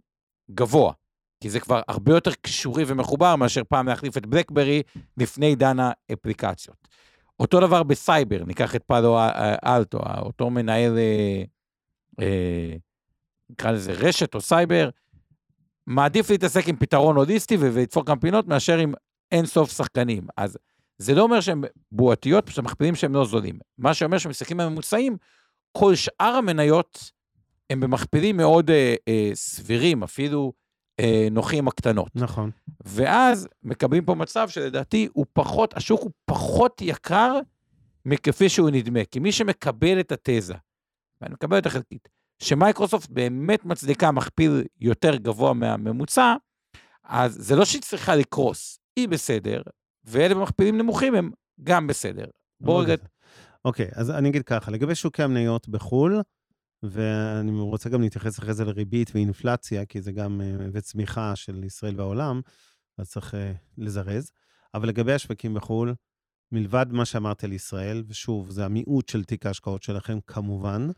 [0.50, 0.92] גבוה.
[1.40, 4.82] כי זה כבר הרבה יותר קישורי ומחובר מאשר פעם להחליף את בלקברי
[5.16, 6.88] לפני עידן האפליקציות.
[7.40, 9.18] אותו דבר בסייבר, ניקח את פאלו
[9.64, 11.42] אלטו, אותו מנהל, אה,
[12.20, 12.76] אה,
[13.50, 14.88] נקרא לזה רשת או סייבר,
[15.86, 18.94] מעדיף להתעסק עם פתרון הוליסטי ו- ולתפור כמה פינות מאשר עם
[19.32, 20.26] אין סוף שחקנים.
[20.36, 20.58] אז
[20.98, 23.58] זה לא אומר שהם בועתיות, פשוט המכפילים שהם לא זולים.
[23.78, 25.16] מה שאומר שמסתכלים בממוצעים,
[25.72, 27.10] כל שאר המניות
[27.70, 30.52] הם במכפילים מאוד אה, אה, סבירים, אפילו
[31.00, 32.10] אה, נוחים הקטנות.
[32.14, 32.50] נכון.
[32.84, 37.38] ואז מקבלים פה מצב שלדעתי הוא פחות, השוק הוא פחות יקר
[38.06, 39.04] מכפי שהוא נדמה.
[39.04, 40.54] כי מי שמקבל את התזה,
[41.20, 46.34] ואני מקבל את החלקית, שמייקרוסופט באמת מצדיקה מכפיל יותר גבוה מהממוצע,
[47.04, 49.62] אז זה לא שהיא צריכה לקרוס, היא בסדר,
[50.04, 51.30] ואלה במכפילים נמוכים הם
[51.62, 52.24] גם בסדר.
[52.60, 52.94] בואו רגע.
[53.64, 56.22] אוקיי, אז אני אגיד ככה, לגבי שוקי המניות בחו"ל,
[56.82, 62.00] ואני רוצה גם להתייחס אחרי זה לריבית ואינפלציה, כי זה גם, אה, וצמיחה של ישראל
[62.00, 62.40] והעולם,
[62.98, 64.30] אז צריך אה, לזרז.
[64.74, 65.94] אבל לגבי השווקים בחו"ל,
[66.52, 70.88] מלבד מה שאמרתי על ישראל, ושוב, זה המיעוט של תיק ההשקעות שלכם, כמובן,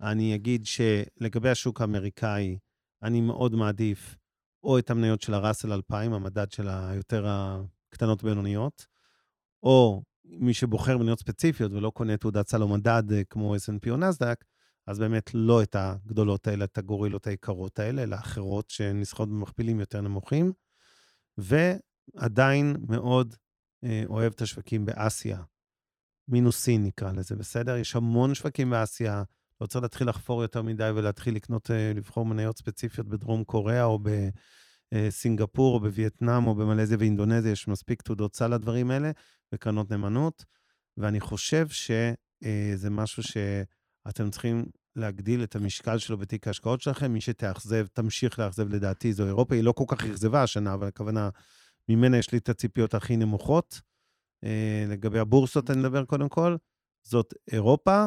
[0.00, 2.58] אני אגיד שלגבי השוק האמריקאי,
[3.02, 4.16] אני מאוד מעדיף
[4.62, 8.86] או את המניות של הראסל 2000, המדד של היותר הקטנות בינוניות,
[9.62, 13.96] או מי שבוחר מניות ספציפיות ולא קונה תעודת סל או מדד אה, כמו S&P או
[13.96, 14.44] נסדק,
[14.86, 20.00] אז באמת לא את הגדולות האלה, את הגורילות היקרות האלה, אלא אחרות שנסחרות במכפילים יותר
[20.00, 20.52] נמוכים.
[21.38, 23.34] ועדיין מאוד
[23.84, 25.42] אה, אוהב את השווקים באסיה.
[26.28, 27.76] מינוס סין נקרא לזה, בסדר?
[27.76, 29.22] יש המון שווקים באסיה,
[29.60, 33.98] לא צריך להתחיל לחפור יותר מדי ולהתחיל לקנות, אה, לבחור מניות ספציפיות בדרום קוריאה או
[34.92, 39.10] בסינגפור או בווייטנאם או במלזיה ואינדונזיה, יש מספיק תעודות סל לדברים האלה
[39.54, 40.44] וקרנות נאמנות,
[40.96, 43.22] ואני חושב שזה משהו
[44.08, 44.64] שאתם צריכים
[44.96, 47.12] להגדיל את המשקל שלו בתיק ההשקעות שלכם.
[47.12, 51.30] מי שתאכזב, תמשיך לאכזב לדעתי, זו אירופה, היא לא כל כך אכזבה השנה, אבל הכוונה,
[51.88, 53.80] ממנה יש לי את הציפיות הכי נמוכות.
[54.44, 56.56] אה, לגבי הבורסות אני מדבר קודם כל,
[57.06, 58.06] זאת אירופה,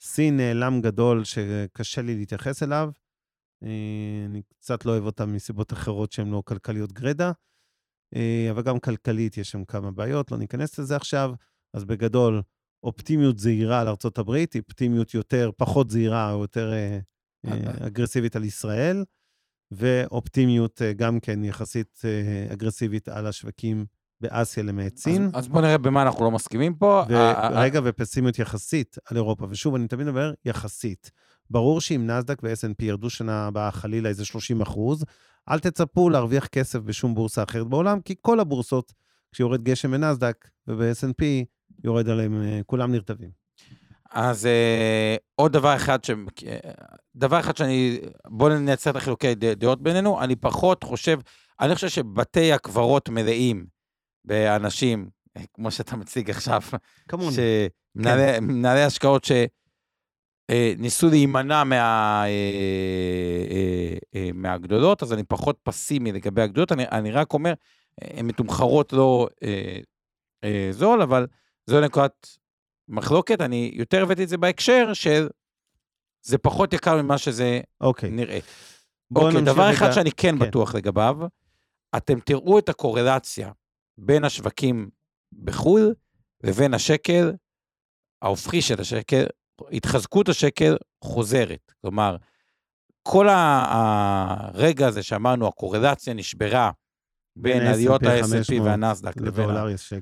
[0.00, 2.90] סין נעלם גדול שקשה לי להתייחס אליו.
[3.62, 7.30] אה, אני קצת לא אוהב אותם מסיבות אחרות שהן לא כלכליות גרידא,
[8.16, 11.32] אה, אבל גם כלכלית יש שם כמה בעיות, לא ניכנס לזה עכשיו.
[11.74, 12.42] אז בגדול,
[12.82, 16.98] אופטימיות זהירה על ארצות הברית, אופטימיות יותר, פחות זהירה או יותר אה,
[17.46, 19.04] אה, אגרסיבית על ישראל,
[19.70, 22.00] ואופטימיות אה, גם כן יחסית
[22.52, 23.86] אגרסיבית על השווקים
[24.20, 25.24] באסיה למעט סין.
[25.24, 27.02] אז, אז בואו נראה במה אנחנו לא מסכימים פה.
[27.02, 29.46] ה- ורגע, ופסימיות יחסית על אירופה.
[29.50, 31.10] ושוב, אני תמיד אומר, יחסית.
[31.50, 35.04] ברור שאם נסדק ו-S&P ירדו שנה הבאה חלילה איזה 30 אחוז,
[35.48, 38.92] אל תצפו להרוויח כסף בשום בורסה אחרת בעולם, כי כל הבורסות,
[39.32, 41.24] כשיורד גשם בנסדק וב-S&P,
[41.86, 43.30] יורד עליהם, אה, כולם נרטבים.
[44.10, 46.10] אז אה, עוד דבר אחד, ש...
[46.46, 46.58] אה,
[47.16, 51.18] דבר אחד שאני, בואו נייצר את החילוקי דעות בינינו, אני פחות חושב,
[51.60, 53.66] אני חושב שבתי הקברות מלאים
[54.24, 55.08] באנשים
[55.54, 56.60] כמו שאתה מציג עכשיו,
[57.08, 57.36] כמוני.
[57.96, 59.26] שמנהלי השקעות
[60.50, 62.28] שניסו להימנע מה, אה,
[63.50, 66.72] אה, אה, מהגדולות, אז אני פחות פסימי לגבי הגדולות.
[66.72, 67.52] אני, אני רק אומר,
[68.00, 69.78] הן מתומחרות לא אה,
[70.44, 71.26] אה, זול, אבל
[71.66, 72.28] זו נקודת
[72.88, 73.40] מחלוקת.
[73.40, 75.28] אני יותר הבאתי את זה בהקשר של
[76.22, 78.10] זה פחות יקר ממה שזה אוקיי.
[78.10, 78.38] נראה.
[79.16, 79.70] אוקיי, דבר.
[79.72, 80.38] אחד שאני כן כן.
[80.38, 81.16] בטוח לגביו,
[81.96, 83.52] אתם תראו את הקורלציה
[83.98, 84.90] בין השווקים
[85.44, 85.94] בחו"ל
[86.44, 87.32] לבין השקל,
[88.22, 89.24] ההופכי של השקל,
[89.72, 91.72] התחזקות השקל חוזרת.
[91.80, 92.16] כלומר,
[93.02, 96.70] כל הרגע הזה שאמרנו, הקורלציה נשברה
[97.36, 99.50] בין עליות ה-S&P ה-S&P 500 והנסדק לבין.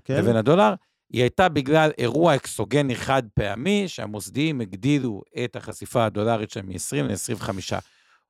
[0.08, 0.74] לבין הדולר,
[1.14, 7.74] היא הייתה בגלל אירוע אקסוגני חד פעמי, שהמוסדיים הגדילו את החשיפה הדולרית שלהם מ-20 ל-25.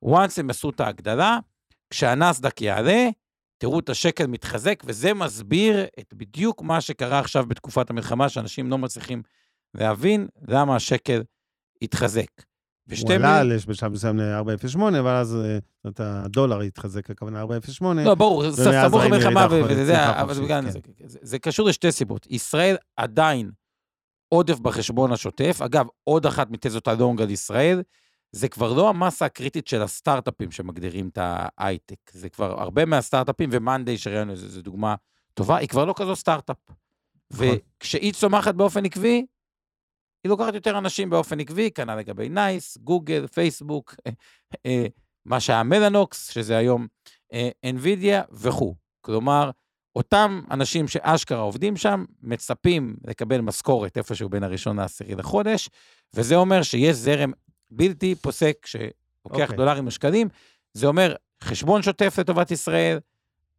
[0.04, 1.38] once הם עשו את ההגדלה,
[1.90, 3.08] כשהנסדק יעלה,
[3.58, 8.78] תראו את השקל מתחזק, וזה מסביר את בדיוק מה שקרה עכשיו בתקופת המלחמה, שאנשים לא
[8.78, 9.22] מצליחים
[9.74, 11.22] להבין למה השקל
[11.82, 12.30] התחזק.
[12.88, 17.42] הוא ושתי עלה מילים- על- בשלב מסוים ל-4.08, אבל אז אה, זאת הדולר התחזק, הכוונה
[17.42, 18.04] 4.08.
[18.04, 20.70] לא, ברור, סמוך למלחמה, וזה, אבל זה חופשית, בגלל- כן.
[20.70, 22.26] זה- זה- זה קשור לשתי סיבות.
[22.30, 23.50] ישראל עדיין
[24.28, 25.58] עודף בחשבון השוטף.
[25.64, 27.82] אגב, עוד אחת מתזות ה long על ישראל,
[28.32, 31.96] זה כבר לא המסה הקריטית של הסטארט-אפים שמגדירים את ההייטק.
[32.12, 34.94] זה כבר הרבה מהסטארט-אפים, ומאנדיי, שראינו, זו דוגמה
[35.34, 36.56] טובה, היא כבר לא כזו סטארט-אפ.
[37.32, 37.46] נכון.
[37.80, 39.26] וכשהיא צומחת באופן עקבי,
[40.24, 43.94] היא לוקחת יותר אנשים באופן עקבי, כנ"ל לגבי נייס, גוגל, פייסבוק,
[44.66, 44.86] אה,
[45.24, 46.86] מה שהיה מלאנוקס, שזה היום
[47.32, 48.74] אה, NVIDIA וכו'.
[49.00, 49.50] כלומר,
[49.96, 55.68] אותם אנשים שאשכרה עובדים שם, מצפים לקבל משכורת איפשהו בין הראשון לעשירי לחודש,
[56.14, 57.32] וזה אומר שיש זרם
[57.70, 58.90] בלתי פוסק שלוקח
[59.24, 59.56] אוקיי.
[59.56, 60.28] דולרים ושקלים.
[60.72, 62.98] זה אומר חשבון שוטף לטובת ישראל,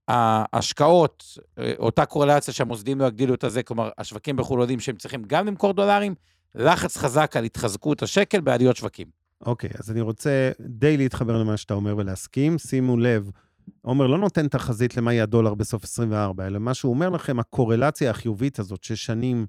[0.07, 5.23] ההשקעות, אה, אותה קורלציה שהמוסדים לא יגדילו את הזה, כלומר, השווקים בחו"ל יודעים שהם צריכים
[5.27, 6.15] גם למכור דולרים,
[6.55, 9.07] לחץ חזק על התחזקות השקל בעליות שווקים.
[9.45, 12.57] אוקיי, אז אני רוצה די להתחבר למה שאתה אומר ולהסכים.
[12.57, 13.29] שימו לב,
[13.81, 18.09] עומר לא נותן תחזית למה יהיה הדולר בסוף 24, אלא מה שהוא אומר לכם, הקורלציה
[18.09, 19.45] החיובית הזאת, ששנים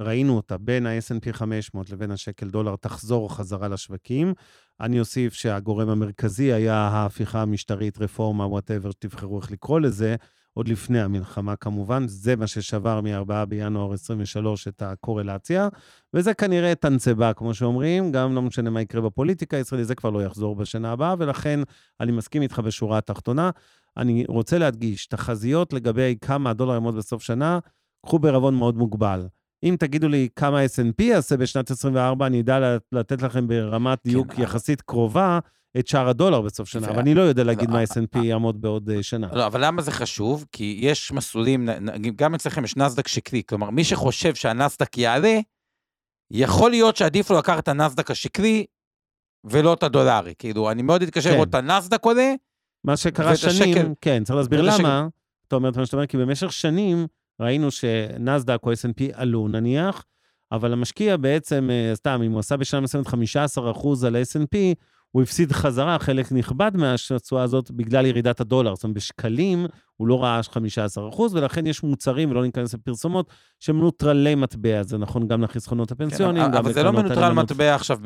[0.00, 4.34] ראינו אותה בין ה-S&P 500 לבין השקל דולר, תחזור חזרה לשווקים.
[4.80, 10.16] אני אוסיף שהגורם המרכזי היה ההפיכה המשטרית, רפורמה, וואטאבר, שתבחרו איך לקרוא לזה,
[10.54, 12.04] עוד לפני המלחמה כמובן.
[12.08, 15.68] זה מה ששבר מ-4 בינואר 23 את הקורלציה.
[16.14, 20.24] וזה כנראה תנצבה, כמו שאומרים, גם לא משנה מה יקרה בפוליטיקה הישראלית, זה כבר לא
[20.24, 21.60] יחזור בשנה הבאה, ולכן
[22.00, 23.50] אני מסכים איתך בשורה התחתונה.
[23.96, 27.58] אני רוצה להדגיש, תחזיות לגבי כמה הדולר יעמוד בסוף שנה,
[28.06, 29.26] קחו בערבון מאוד מוגבל.
[29.64, 34.42] אם תגידו לי כמה S&P יעשה בשנת 24, אני אדע לתת לכם ברמת דיוק אבל-
[34.42, 35.38] יחסית קרובה
[35.78, 38.60] את שער הדולר בסוף שנה, אבל אני לא יודע להגיד לא, מה אה, S&P יעמוד
[38.60, 39.28] בעוד אה, שנה.
[39.32, 40.46] לא, אבל למה זה חשוב?
[40.52, 41.68] כי יש מסלולים,
[42.16, 45.38] גם אצלכם יש נסדק שקלי, כלומר, מי שחושב שהנסדק יעלה,
[46.30, 48.66] יכול להיות שעדיף לו לקחת את הנסדק השקלי
[49.44, 50.34] ולא את הדולרי.
[50.38, 51.34] כאילו, אני מאוד אתקשר כן.
[51.34, 52.34] לראות את הנסדק עולה,
[52.84, 54.62] מה שקרה שנים, כן, צריך להסביר.
[54.62, 55.08] למה.
[55.48, 57.06] אתה אומר את מה שאתה אומר, כי במשך שנים
[57.40, 60.04] ראינו שנסדק או S&P עלו נניח,
[60.52, 64.56] אבל המשקיע בעצם, אה, סתם, אם הוא עשה בשנה מסוימת 15% על ה-S&P,
[65.12, 68.74] הוא הפסיד חזרה חלק נכבד מהתשואה הזאת בגלל ירידת הדולר.
[68.74, 70.40] זאת אומרת, בשקלים הוא לא ראה
[71.14, 73.26] 15%, ולכן יש מוצרים, ולא ניכנס לפרסומות,
[73.60, 74.82] שהם נוטרלי מטבע.
[74.82, 77.32] זה נכון גם לחסכונות הפנסיוניים, כן, גם אבל זה לא מנוטרל.
[77.32, 77.98] מטבע עכשיו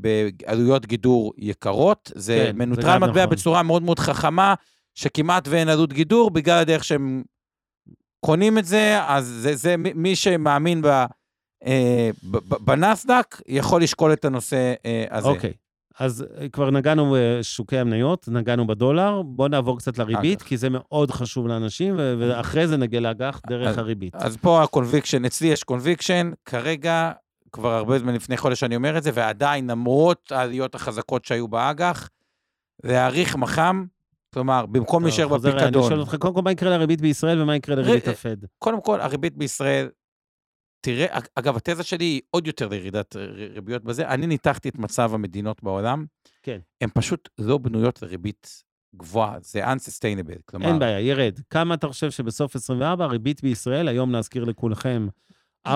[0.00, 3.36] בעלויות גידור יקרות, זה כן, מנוטרל מטבע נכון.
[3.36, 4.54] בצורה מאוד מאוד חכמה,
[4.94, 7.22] שכמעט ואין עלות גידור, בגלל הדרך שהם
[8.20, 10.86] קונים את זה, אז זה, זה מי שמאמין ב,
[11.66, 15.28] אה, ב- ב- בנסדק, יכול לשקול את הנושא אה, הזה.
[15.28, 15.52] אוקיי.
[15.98, 20.48] אז אה, כבר נגענו בשוקי המניות, נגענו בדולר, בואו נעבור קצת לריבית, אג"ח.
[20.48, 24.14] כי זה מאוד חשוב לאנשים, ואחרי זה נגיע לאג"ח דרך אז- הריבית.
[24.14, 27.12] אז פה ה conviction, אצלי יש conviction, כרגע,
[27.52, 32.08] כבר הרבה זמן לפני חודש אני אומר את זה, ועדיין, למרות העליות החזקות שהיו באג"ח,
[32.84, 33.84] להאריך מח"מ,
[34.34, 37.56] כלומר, במקום להישאר חוזר, אני בפיקדון, שואל אותך, קודם כל, מה יקרה לריבית בישראל ומה
[37.56, 38.36] יקרה לריבית הפד?
[38.58, 39.88] קודם כל, הריבית בישראל,
[40.84, 43.16] תראה, אג- אגב, התזה שלי היא עוד יותר לירידת
[43.54, 44.08] ריביות בזה.
[44.08, 46.04] אני ניתחתי את מצב המדינות בעולם,
[46.42, 46.58] כן.
[46.80, 48.62] הן פשוט לא בנויות לריבית
[48.96, 50.42] גבוהה, זה unsustainable.
[50.44, 51.38] כלומר, אין בעיה, ירד.
[51.50, 55.06] כמה אתה חושב שבסוף 24, הריבית בישראל, היום נזכיר לכולכם,
[55.68, 55.72] 4.75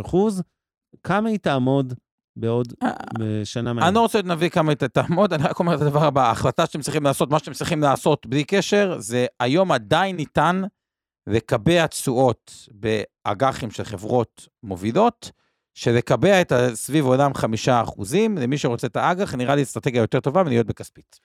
[0.00, 0.42] אחוז,
[1.02, 1.94] כמה היא תעמוד
[2.36, 3.94] בעוד אה, בשנה אני?
[3.94, 7.02] לא רוצה להביא כמה היא תעמוד, אני רק אומר את הדבר הבא, ההחלטה שאתם צריכים
[7.02, 10.62] לעשות, מה שאתם צריכים לעשות בלי קשר, זה היום עדיין ניתן
[11.26, 15.30] לקבע תשואות באג"חים של חברות מובילות,
[15.74, 20.42] שלקבע את סביב עולם חמישה אחוזים, למי שרוצה את האג"ח, נראה לי אסטרטגיה יותר טובה
[20.42, 21.20] מלהיות בכספית.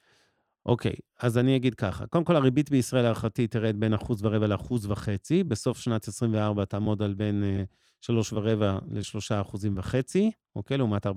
[0.65, 2.07] אוקיי, אז אני אגיד ככה.
[2.07, 5.43] קודם כל, הריבית בישראל להערכתי תרד בין אחוז ורבע לאחוז וחצי.
[5.43, 7.63] בסוף שנת 24 תעמוד על בין אה,
[8.01, 10.77] שלוש ורבע לשלושה אחוזים וחצי, אוקיי?
[10.77, 11.11] לעומת 4.75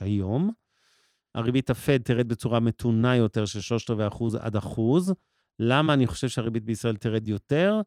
[0.00, 0.50] היום.
[1.34, 5.14] הריבית הפד תרד בצורה מתונה יותר של שלושת רבעי אחוז עד אחוז.
[5.58, 7.80] למה אני חושב שהריבית בישראל תרד יותר?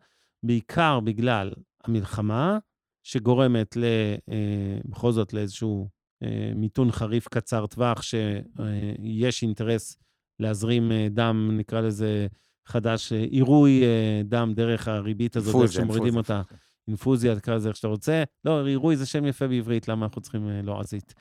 [0.43, 2.57] בעיקר בגלל המלחמה,
[3.03, 3.83] שגורמת ל,
[4.29, 5.89] אה, בכל זאת לאיזשהו
[6.23, 9.97] אה, מיתון חריף קצר טווח, שיש אינטרס
[10.39, 12.27] להזרים אה, דם, נקרא לזה
[12.65, 16.41] חדש, אה, עירוי אה, דם דרך הריבית הזאת, איך שמורידים אותה.
[16.87, 18.23] אינפוזיה, תקרא לזה איך שאתה רוצה.
[18.45, 21.13] לא, עירוי זה שם יפה בעברית, למה אנחנו צריכים לועזית?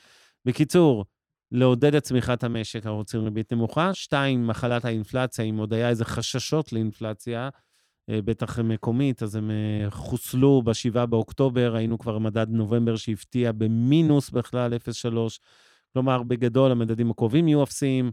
[0.44, 1.04] בקיצור,
[1.52, 3.94] לעודד את צמיחת המשק, אנחנו רוצים ריבית נמוכה.
[3.94, 7.48] שתיים, מחלת האינפלציה, אם עוד היה איזה חששות לאינפלציה,
[8.10, 9.50] בטח מקומית, אז הם
[9.90, 15.38] חוסלו ב-7 באוקטובר, היינו כבר מדד נובמבר שהפתיע במינוס בכלל, 0.3.
[15.92, 18.10] כלומר, בגדול, המדדים הקרובים יהיו אפסיים.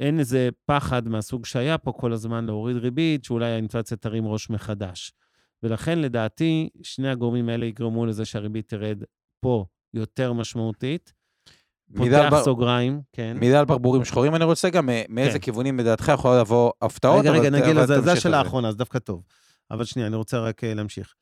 [0.00, 5.12] אין איזה פחד מהסוג שהיה פה כל הזמן להוריד ריבית, שאולי האינפלציה תרים ראש מחדש.
[5.62, 9.02] ולכן, לדעתי, שני הגורמים האלה יגרמו לזה שהריבית תרד
[9.40, 9.64] פה
[9.94, 11.12] יותר משמעותית.
[11.96, 12.44] פותח בר...
[12.44, 13.36] סוגריים, כן.
[13.40, 15.38] מידה על ברבורים שחורים, אני רוצה גם, מאיזה כן.
[15.38, 17.20] כיוונים לדעתך יכולה לבוא הפתעות.
[17.20, 19.22] רגע, רגע, נגיד לזה, זה השאלה האחרונה, אז דווקא טוב.
[19.70, 21.14] אבל שנייה, אני רוצה רק uh, להמשיך.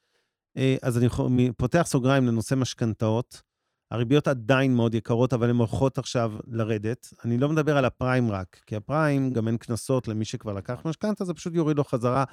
[0.59, 3.43] Uh, אז אני פותח סוגריים לנושא משכנתאות.
[3.91, 7.09] הריביות עדיין מאוד יקרות, אבל הן הולכות עכשיו לרדת.
[7.25, 11.25] אני לא מדבר על הפריים רק, כי הפריים, גם אין קנסות למי שכבר לקח משכנתה,
[11.25, 12.25] זה פשוט יוריד לו חזרה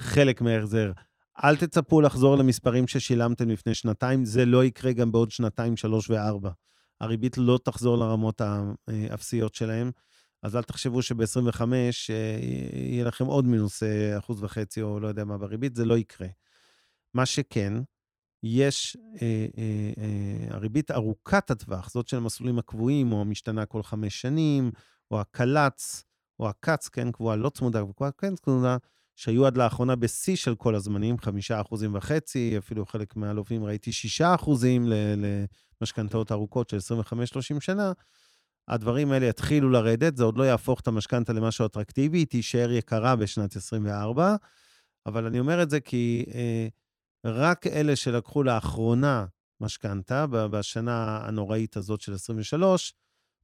[0.00, 0.92] חלק מההחזר.
[1.44, 6.50] אל תצפו לחזור למספרים ששילמתם לפני שנתיים, זה לא יקרה גם בעוד שנתיים, שלוש וארבע.
[7.00, 9.90] הריבית לא תחזור לרמות האפסיות שלהם,
[10.42, 11.62] אז אל תחשבו שב-25
[12.10, 12.38] אה,
[12.72, 16.28] יהיה לכם עוד מינוס אה, אחוז וחצי או לא יודע מה בריבית, זה לא יקרה.
[17.14, 17.72] מה שכן,
[18.42, 24.20] יש אה, אה, אה, הריבית ארוכת הטווח, זאת של המסלולים הקבועים, או המשתנה כל חמש
[24.20, 24.70] שנים,
[25.10, 26.04] או הקל"צ,
[26.40, 28.76] או הק"צ, כן, קבועה לא צמודה, וקבועה כן צמודה,
[29.22, 34.34] שהיו עד לאחרונה בשיא של כל הזמנים, חמישה אחוזים וחצי, אפילו חלק מהלווים ראיתי שישה
[34.34, 34.86] אחוזים
[35.80, 36.76] למשכנתאות ארוכות של
[37.56, 37.92] 25-30 שנה.
[38.68, 43.16] הדברים האלה יתחילו לרדת, זה עוד לא יהפוך את המשכנתה למשהו אטרקטיבי, היא תישאר יקרה
[43.16, 44.36] בשנת 24,
[45.06, 46.68] אבל אני אומר את זה כי אה,
[47.24, 49.26] רק אלה שלקחו לאחרונה
[49.60, 52.94] משכנתה, בשנה הנוראית הזאת של 23,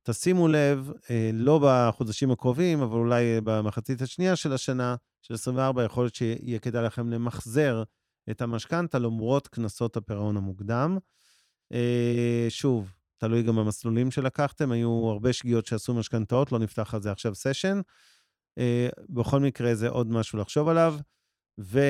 [0.03, 6.05] תשימו לב, אה, לא בחודשים הקרובים, אבל אולי במחצית השנייה של השנה, של 24, יכול
[6.05, 7.83] להיות שיהיה כדאי לכם למחזר
[8.31, 10.99] את המשכנתה למרות קנסות הפירעון המוקדם.
[11.73, 17.13] אה, שוב, תלוי גם במסלולים שלקחתם, היו הרבה שגיאות שעשו משכנתאות, לא נפתח על זה
[17.13, 17.81] עכשיו סשן.
[18.59, 20.95] אה, בכל מקרה, זה עוד משהו לחשוב עליו.
[21.61, 21.81] ו...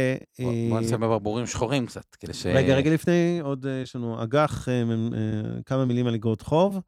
[0.68, 2.46] בוא נעשה בברבורים שחורים קצת, כדי ש...
[2.46, 4.68] רגע, רגע לפני, עוד יש לנו אג"ח,
[5.66, 6.80] כמה מילים על אגרות חוב.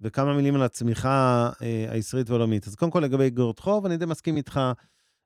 [0.00, 2.66] וכמה מילים על הצמיחה אה, הישראלית והעולמית.
[2.66, 4.60] אז קודם כל, לגבי אגרות חוב, אני די מסכים איתך,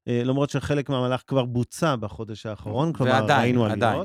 [0.09, 3.79] אה, למרות שחלק מהמהלך כבר בוצע בחודש האחרון, כלומר, ועדיין, ראינו עליות.
[3.79, 4.03] עדיין.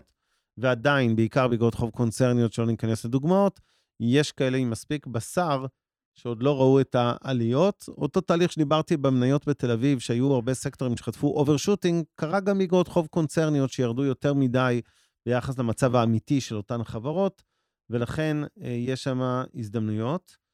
[0.57, 3.59] ועדיין, בעיקר באגרות חוב קונצרניות, שלא ניכנס לדוגמאות,
[3.99, 5.65] יש כאלה עם מספיק בשר
[6.13, 7.85] שעוד לא ראו את העליות.
[7.87, 13.07] אותו תהליך שדיברתי במניות בתל אביב, שהיו הרבה סקטורים שחטפו overshooting, קרה גם באגרות חוב
[13.07, 14.81] קונצרניות שירדו יותר מדי
[15.25, 17.43] ביחס למצב האמיתי של אותן חברות,
[17.89, 20.44] ולכן אה, יש שם הזדמנויות.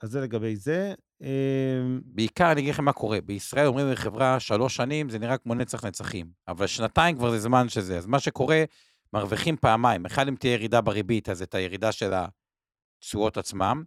[0.00, 0.94] אז זה לגבי זה.
[1.22, 3.20] אמ, בעיקר אני אגיד לכם מה קורה.
[3.20, 6.26] בישראל אומרים לחברה שלוש שנים, זה נראה כמו נצח נצחים.
[6.48, 7.98] אבל שנתיים כבר זה זמן שזה.
[7.98, 8.64] אז מה שקורה,
[9.12, 10.06] מרוויחים פעמיים.
[10.06, 13.84] אחד, אם תהיה ירידה בריבית, אז את הירידה של התשואות עצמם.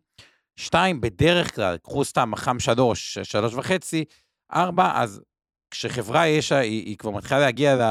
[0.55, 4.05] שתיים, בדרך כלל, קחו סתם מח"מ שלוש, שלוש וחצי,
[4.53, 5.21] ארבע, אז
[5.71, 7.81] כשחברה יש, היא, היא כבר מתחילה להגיע ל...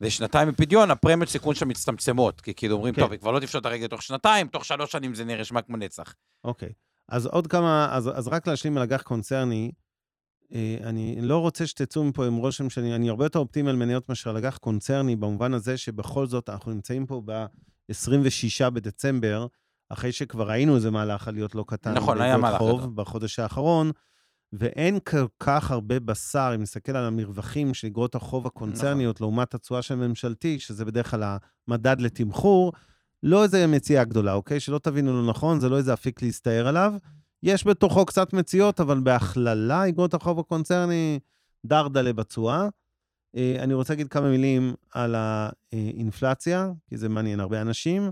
[0.00, 2.40] לשנתיים מפדיון, הפרמיות סיכון שם מצטמצמות.
[2.40, 3.02] כי כאילו אומרים, כן.
[3.02, 5.76] טוב, היא כבר לא תפשוט את הרגל תוך שנתיים, תוך שלוש שנים זה נראה כמו
[5.76, 6.14] נצח.
[6.44, 6.72] אוקיי.
[7.10, 9.72] אז עוד כמה, אז, אז רק להשלים על אג"ח קונצרני,
[10.52, 14.08] אה, אני לא רוצה שתצאו מפה עם רושם שאני אני הרבה יותר אופטימי על מניות
[14.08, 19.46] מאשר על אג"ח קונצרני, במובן הזה שבכל זאת אנחנו נמצאים פה ב-26 בדצמבר,
[19.88, 21.94] אחרי שכבר ראינו איזה מהלך עליות לא קטן.
[21.94, 22.92] נכון, היה מהלך חוב גדול.
[22.94, 23.90] בחודש האחרון,
[24.52, 29.24] ואין כל כך הרבה בשר, אם נסתכל על המרווחים של אגרות החוב הקונצרניות, נכון.
[29.26, 31.36] לעומת התשואה של ממשלתי, שזה בדרך כלל
[31.68, 32.72] המדד לתמחור,
[33.22, 34.60] לא איזה מציאה גדולה, אוקיי?
[34.60, 36.94] שלא תבינו לא נכון, זה לא איזה אפיק להסתער עליו.
[37.42, 41.18] יש בתוכו קצת מציאות, אבל בהכללה, אגרות החוב הקונצרני
[41.66, 42.68] דרדלה בתשואה.
[43.36, 48.10] אה, אני רוצה להגיד כמה מילים על האינפלציה, כי זה מעניין הרבה אנשים.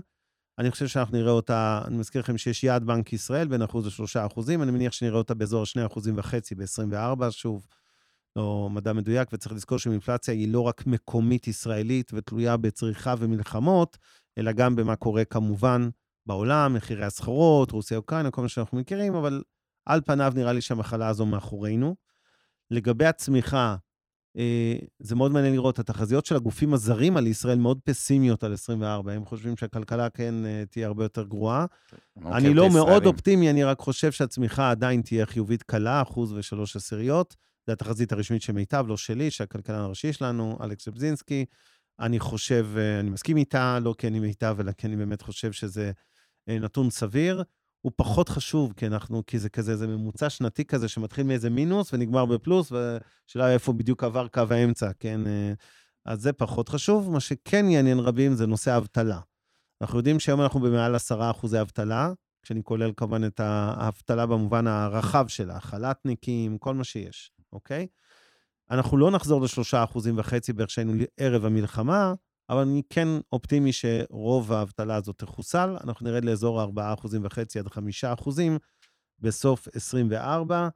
[0.59, 4.25] אני חושב שאנחנו נראה אותה, אני מזכיר לכם שיש יעד בנק ישראל בין אחוז לשלושה
[4.25, 7.67] אחוזים, אני מניח שנראה אותה באזור שני אחוזים וחצי ב-24, שוב,
[8.35, 13.97] לא מדע מדויק, וצריך לזכור שאינפלציה היא לא רק מקומית ישראלית ותלויה בצריכה ומלחמות,
[14.39, 15.89] אלא גם במה קורה כמובן
[16.25, 19.43] בעולם, מחירי הסחורות, רוסיה, אוקראינה, כל מה שאנחנו מכירים, אבל
[19.85, 21.95] על פניו נראה לי שהמחלה הזו מאחורינו.
[22.71, 23.75] לגבי הצמיחה,
[24.37, 29.11] אה, זה מאוד מעניין לראות, התחזיות של הגופים הזרים על ישראל מאוד פסימיות על 24.
[29.13, 31.65] הם חושבים שהכלכלה כן אה, תהיה הרבה יותר גרועה.
[32.25, 37.35] אני לא מאוד אופטימי, אני רק חושב שהצמיחה עדיין תהיה חיובית קלה, אחוז ושלוש עשיריות.
[37.67, 41.45] זו התחזית הרשמית של מיטב, לא שלי, שהכלכלן הראשי שלנו, אלכס זבזינסקי.
[41.99, 45.51] אני חושב, אה, אני מסכים איתה, לא כי אני מיטב, אלא כי אני באמת חושב
[45.51, 45.91] שזה
[46.47, 47.43] נתון סביר.
[47.81, 51.93] הוא פחות חשוב, כי אנחנו, כי זה כזה, זה ממוצע שנתי כזה שמתחיל מאיזה מינוס
[51.93, 55.27] ונגמר בפלוס, ושאלה איפה בדיוק עבר קו האמצע, כן?
[55.27, 55.53] אה,
[56.05, 57.11] אז זה פחות חשוב.
[57.11, 59.19] מה שכן יעניין רבים זה נושא האבטלה.
[59.81, 62.11] אנחנו יודעים שהיום אנחנו במעל 10 אחוזי אבטלה,
[62.43, 67.87] כשאני כולל כמובן את האבטלה במובן הרחב שלה, חל"תניקים, כל מה שיש, אוקיי?
[68.71, 72.13] אנחנו לא נחזור לשלושה אחוזים וחצי בערך שהיינו ערב המלחמה,
[72.49, 75.77] אבל אני כן אופטימי שרוב האבטלה הזאת תחוסל.
[75.83, 77.67] אנחנו נרד לאזור ה-4.5% עד
[78.21, 78.29] 5%
[79.19, 80.69] בסוף 24.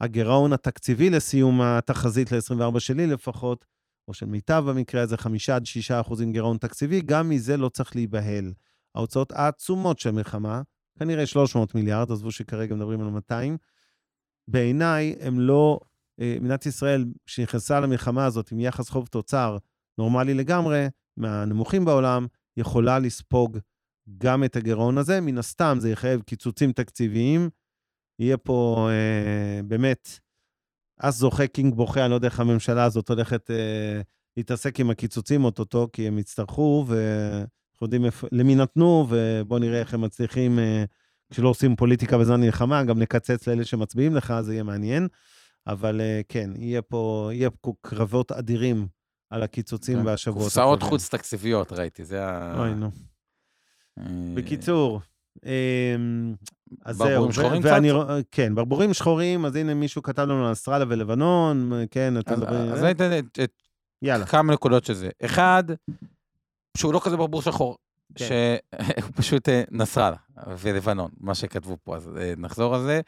[0.00, 3.64] הגירעון התקציבי לסיום התחזית ל-24 שלי לפחות,
[4.08, 7.96] או של מיטב במקרה הזה, 5 עד 6 אחוזים גירעון תקציבי, גם מזה לא צריך
[7.96, 8.52] להיבהל.
[8.94, 10.62] ההוצאות העצומות של מלחמה,
[10.98, 13.56] כנראה 300 מיליארד, עזבו שכרגע מדברים על 200,
[14.48, 15.80] בעיניי הם לא,
[16.18, 19.58] מדינת ישראל, שנכנסה למלחמה הזאת עם יחס חוב תוצר
[19.98, 23.58] נורמלי לגמרי, מהנמוכים בעולם, יכולה לספוג
[24.18, 25.20] גם את הגירעון הזה.
[25.20, 27.50] מן הסתם זה יחייב קיצוצים תקציביים.
[28.18, 30.08] יהיה פה אה, באמת,
[30.98, 34.00] אס זוכה קינג בוכה, אני לא יודע איך הממשלה הזאת הולכת אה,
[34.36, 40.00] להתעסק עם הקיצוצים אוטוטו, כי הם יצטרכו, ואנחנו יודעים למי נתנו, ובואו נראה איך הם
[40.00, 40.84] מצליחים, אה,
[41.30, 45.08] כשלא עושים פוליטיקה בזמן מלחמה, גם לקצץ לאלה שמצביעים לך, זה יהיה מעניין.
[45.68, 48.88] אבל אה, כן, יהיה פה, יהיה פה קרבות אדירים
[49.30, 50.04] על הקיצוצים כן.
[50.04, 52.58] בשבועות קופסאות חוץ-תקציביות, ראיתי, זה ה...
[52.58, 52.90] אוי, נו.
[53.98, 54.04] אה,
[54.34, 55.00] בקיצור,
[55.44, 56.34] אמ,
[56.84, 57.08] אז זהו.
[57.08, 57.80] ברבורים שחורים קצת?
[58.30, 62.72] כן, ברבורים שחורים, אז הנה מישהו כתב לנו על אוסטרליה ולבנון, כן, אתם מדברים...
[62.72, 63.62] אז אני אתן את
[64.28, 65.10] כמה נקודות של זה.
[65.24, 65.64] אחד,
[66.76, 67.76] שהוא לא כזה ברבור שחור,
[68.14, 68.26] כן.
[68.26, 70.16] שהוא פשוט אה, נסראללה
[70.58, 73.00] ולבנון, מה שכתבו פה, אז אה, נחזור על זה.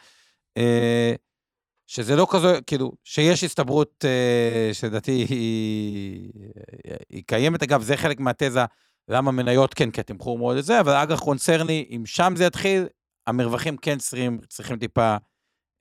[1.93, 6.31] שזה לא כזה, כאילו, שיש הסתברות אה, שלדעתי היא,
[7.09, 7.63] היא קיימת.
[7.63, 8.65] אגב, זה חלק מהתזה,
[9.09, 12.87] למה מניות כן, כי התמחור מאוד את זה, אבל אג"ח קונצרני, אם שם זה יתחיל,
[13.27, 15.17] המרווחים כן צריכים, צריכים טיפה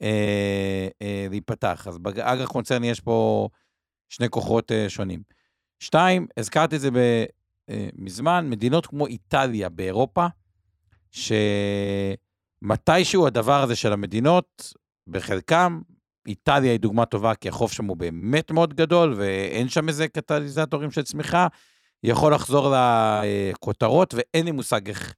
[0.01, 1.87] אה, אה, להיפתח.
[1.87, 3.49] אז באג"ח קונצרני יש פה
[4.09, 5.23] שני כוחות אה, שונים.
[5.79, 6.89] שתיים, הזכרתי את זה
[7.69, 10.27] אה, מזמן, מדינות כמו איטליה באירופה,
[12.61, 14.73] שמתישהו הדבר הזה של המדינות,
[15.07, 15.81] בחלקם,
[16.27, 20.91] איטליה היא דוגמה טובה, כי החוף שם הוא באמת מאוד גדול, ואין שם איזה קטליזטורים
[20.91, 21.47] של צמיחה,
[22.03, 25.13] יכול לחזור לכותרות, ואין לי מושג איך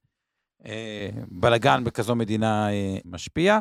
[0.66, 3.58] אה, בלאגן בכזו מדינה אה, משפיע.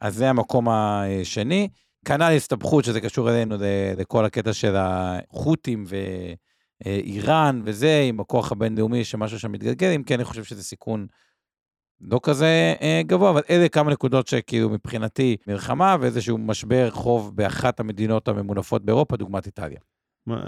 [0.00, 1.68] אז זה המקום השני.
[2.04, 3.56] כנ"ל הסתבכות, שזה קשור אלינו
[3.98, 5.84] לכל הקטע של החות'ים
[6.84, 11.06] ואיראן וזה, עם הכוח הבינלאומי, שמשהו שם מתגלגל, אם כן, אני חושב שזה סיכון
[12.00, 17.80] לא כזה אה, גבוה, אבל אלה כמה נקודות שכאילו מבחינתי מלחמה ואיזשהו משבר חוב באחת
[17.80, 19.78] המדינות הממונפות באירופה, דוגמת איטליה.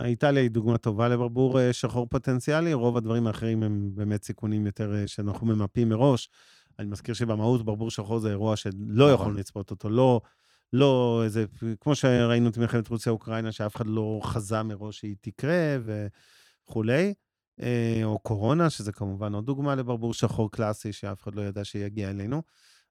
[0.05, 4.95] איטליה היא דוגמה טובה לברבור אה, שחור פוטנציאלי, רוב הדברים האחרים הם באמת סיכונים יותר
[4.95, 6.29] אה, שאנחנו ממפים מראש.
[6.79, 9.15] אני מזכיר שבמהות ברבור שחור זה אירוע שלא נכון.
[9.15, 10.21] יכולנו לצפות אותו, לא,
[10.73, 11.45] לא איזה,
[11.81, 15.77] כמו שראינו את מלחמת רוסיה-אוקראינה, שאף אחד לא חזה מראש שהיא תקרה
[16.65, 17.15] וכולי.
[17.63, 22.11] אה, או קורונה, שזה כמובן עוד דוגמה לברבור שחור קלאסי, שאף אחד לא ידע שיגיע
[22.11, 22.43] אלינו.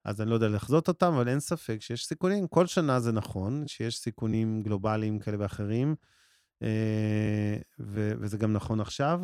[0.05, 2.47] אז אני לא יודע לחזות אותם, אבל אין ספק שיש סיכונים.
[2.47, 5.95] כל שנה זה נכון, שיש סיכונים גלובליים כאלה ואחרים,
[6.63, 9.19] אה, וזה גם נכון עכשיו.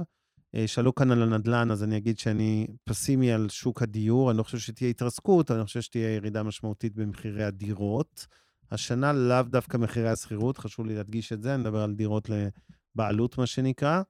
[0.55, 4.31] אה, שאלו כאן על הנדל"ן, אז אני אגיד שאני פסימי על שוק הדיור.
[4.31, 8.27] אני לא חושב שתהיה התרסקות, אני חושב שתהיה ירידה משמעותית במחירי הדירות.
[8.71, 13.37] השנה לאו דווקא מחירי השכירות, חשוב לי להדגיש את זה, אני מדבר על דירות לבעלות,
[13.37, 14.01] מה שנקרא.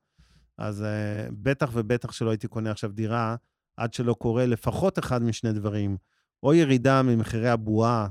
[0.57, 3.35] אז uh, בטח ובטח שלא הייתי קונה עכשיו דירה
[3.77, 5.97] עד שלא קורה לפחות אחד משני דברים.
[6.43, 8.07] או ירידה ממחירי הבועה,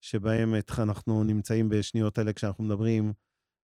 [0.00, 3.12] שבהם אנחנו נמצאים בשניות אלה כשאנחנו מדברים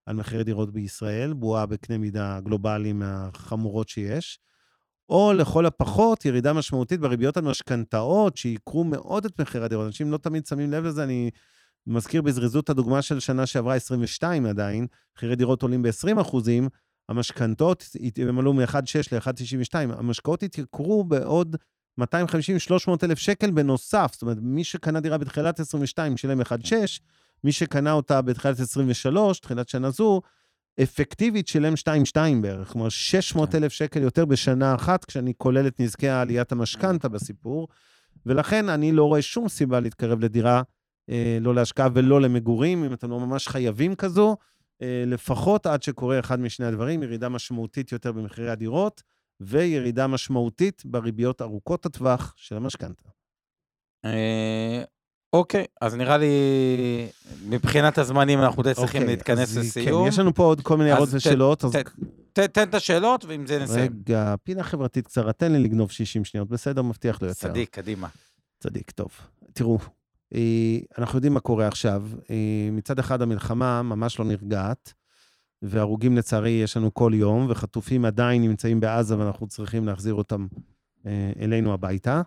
[0.07, 4.39] על מחירי דירות בישראל, בועה בקנה מידה גלובלי מהחמורות שיש,
[5.09, 9.87] או לכל הפחות ירידה משמעותית בריביות המשכנתאות, שיקרו מאוד את מחירי הדירות.
[9.87, 11.31] אנשים לא תמיד שמים לב לזה, אני
[11.87, 16.69] מזכיר בזריזות הדוגמה של שנה שעברה, 22 עדיין, מחירי דירות עולים ב-20 אחוזים,
[17.09, 21.57] המשכנתות ימלאו מ-1.6 ל-1.92, המשקאות התייקרו בעוד
[22.01, 22.05] 250-300
[23.03, 24.11] אלף שקל בנוסף.
[24.13, 26.45] זאת אומרת, מי שקנה דירה בתחילת 22 שילם 1.6,
[27.45, 30.21] מי שקנה אותה בתחילת 23, תחילת שנה זו,
[30.83, 31.75] אפקטיבית שילם
[32.17, 33.59] 2.2 בערך, כלומר 600 כן.
[33.59, 37.69] אלף שקל יותר בשנה אחת, כשאני כולל את נזקי עליית המשכנתה בסיפור,
[38.27, 40.63] ולכן אני לא רואה שום סיבה להתקרב לדירה
[41.11, 44.37] אה, לא להשקעה ולא למגורים, אם אתם לא ממש חייבים כזו,
[45.07, 49.03] לפחות עד שקורה אחד משני הדברים, ירידה משמעותית יותר במחירי הדירות,
[49.41, 53.09] וירידה משמעותית בריביות ארוכות הטווח של המשכנתה.
[54.05, 54.83] אה,
[55.33, 56.29] אוקיי, אז נראה לי,
[57.49, 60.05] מבחינת הזמנים אנחנו די צריכים אוקיי, להתכנס אז לסיום.
[60.05, 61.73] כן, יש לנו פה עוד כל מיני הערות ושאלות, אז
[62.33, 63.93] תן את השאלות, ועם זה נסיים.
[64.07, 66.83] רגע, פינה חברתית קצרה, תן לי לגנוב 60 שניות, בסדר?
[66.83, 67.49] מבטיח לא יותר.
[67.49, 68.09] צדיק, קדימה.
[68.61, 69.09] צדיק, טוב.
[69.53, 69.87] תראו, אה,
[70.99, 72.07] אנחנו יודעים מה קורה עכשיו.
[72.31, 74.93] אה, מצד אחד, המלחמה ממש לא נרגעת,
[75.63, 80.47] והרוגים לצערי יש לנו כל יום, וחטופים עדיין נמצאים בעזה ואנחנו צריכים להחזיר אותם
[81.07, 82.23] אה, אלינו הביתה.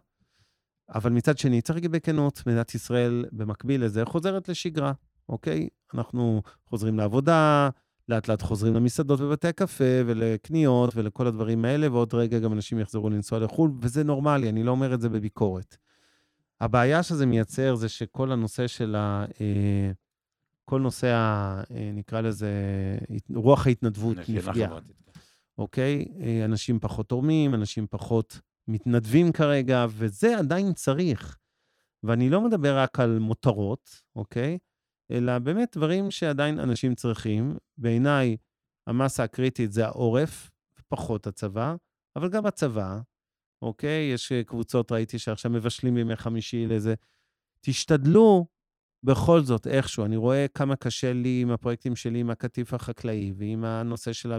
[0.96, 4.92] אבל מצד שני, צריך להגיד בכנות, מדינת ישראל במקביל לזה חוזרת לשגרה,
[5.30, 5.68] אוקיי?
[5.94, 7.70] אנחנו חוזרים לעבודה,
[8.10, 13.10] לאט לאט חוזרים למסעדות ובתי הקפה ולקניות ולכל הדברים האלה, ועוד רגע גם אנשים יחזרו
[13.10, 15.78] לנסוע לחו"ל, וזה נורמלי, אני לא אומר את זה בביקורת.
[16.62, 19.26] הבעיה שזה מייצר זה שכל הנושא של ה...
[19.42, 19.92] אה,
[20.70, 21.62] כל נושא ה...
[21.72, 22.52] אה, נקרא לזה,
[23.36, 24.80] רוח ההתנדבות נפגעה.
[25.58, 26.06] אוקיי?
[26.22, 31.38] אה, אנשים פחות תורמים, אנשים פחות מתנדבים כרגע, וזה עדיין צריך.
[32.04, 34.58] ואני לא מדבר רק על מותרות, אוקיי?
[35.12, 37.58] אלא באמת דברים שעדיין אנשים צריכים.
[37.78, 38.38] בעיניי,
[38.88, 40.50] המסה הקריטית זה העורף,
[40.80, 41.76] ופחות הצבא,
[42.16, 43.00] אבל גם הצבא,
[43.62, 44.12] אוקיי?
[44.14, 46.94] יש אה, קבוצות, ראיתי שעכשיו מבשלים בימי חמישי לזה.
[47.62, 48.46] תשתדלו
[49.04, 53.66] בכל זאת, איכשהו, אני רואה כמה קשה לי עם הפרויקטים שלי, עם הקטיף החקלאי, ועם
[53.66, 54.34] הנושא של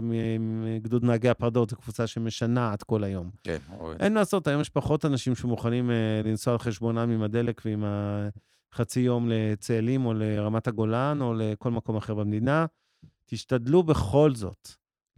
[0.81, 3.29] גדוד נהגי הפרדות, זו קבוצה שמשנעת כל היום.
[3.43, 4.01] כן, אוהב.
[4.01, 7.83] אין מה לעשות, היום יש פחות אנשים שמוכנים אה, לנסוע על חשבונם עם הדלק ועם
[8.73, 12.65] החצי יום לצאלים או לרמת הגולן או לכל מקום אחר במדינה.
[13.25, 14.69] תשתדלו בכל זאת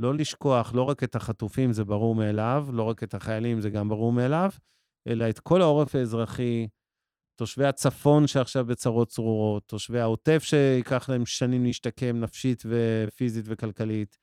[0.02, 3.90] לא לשכוח לא רק את החטופים, זה ברור מאליו, לא רק את החיילים, זה גם
[3.90, 4.50] ברור מאליו,
[5.08, 6.68] אלא את כל העורף האזרחי,
[7.36, 14.18] תושבי הצפון שעכשיו בצרות צרורות, תושבי העוטף שייקח להם שנים להשתקם נפשית ופיזית וכלכלית.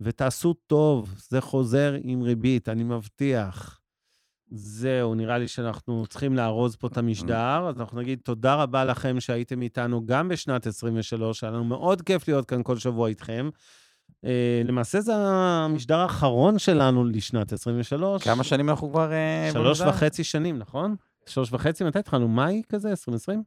[0.00, 3.80] ותעשו טוב, זה חוזר עם ריבית, אני מבטיח.
[4.50, 9.20] זהו, נראה לי שאנחנו צריכים לארוז פה את המשדר, אז אנחנו נגיד תודה רבה לכם
[9.20, 13.50] שהייתם איתנו גם בשנת 23, היה לנו מאוד כיף להיות כאן כל שבוע איתכם.
[14.24, 14.28] Uh,
[14.64, 18.24] למעשה זה המשדר האחרון שלנו לשנת 23.
[18.24, 19.12] כמה שנים אנחנו כבר...
[19.12, 19.80] אה, שלוש?
[19.80, 20.96] וחצי שנים, נכון?
[21.26, 22.28] שלוש וחצי, מתי התחלנו?
[22.28, 23.42] מאי כזה, 2020?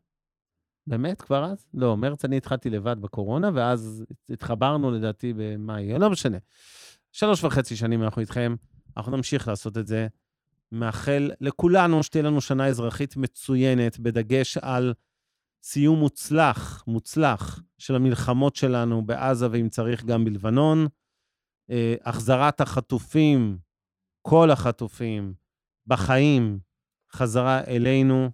[0.87, 1.65] באמת, כבר אז?
[1.73, 6.37] לא, מרץ אני התחלתי לבד בקורונה, ואז התחברנו לדעתי במאי, לא משנה.
[7.11, 8.55] שלוש וחצי שנים אנחנו איתכם,
[8.97, 10.07] אנחנו נמשיך לעשות את זה.
[10.71, 14.93] מאחל לכולנו שתהיה לנו שנה אזרחית מצוינת, בדגש על
[15.63, 20.87] סיום מוצלח, מוצלח, של המלחמות שלנו בעזה, ואם צריך גם בלבנון.
[21.69, 23.57] אה, החזרת החטופים,
[24.21, 25.33] כל החטופים,
[25.87, 26.59] בחיים,
[27.13, 28.29] חזרה אלינו.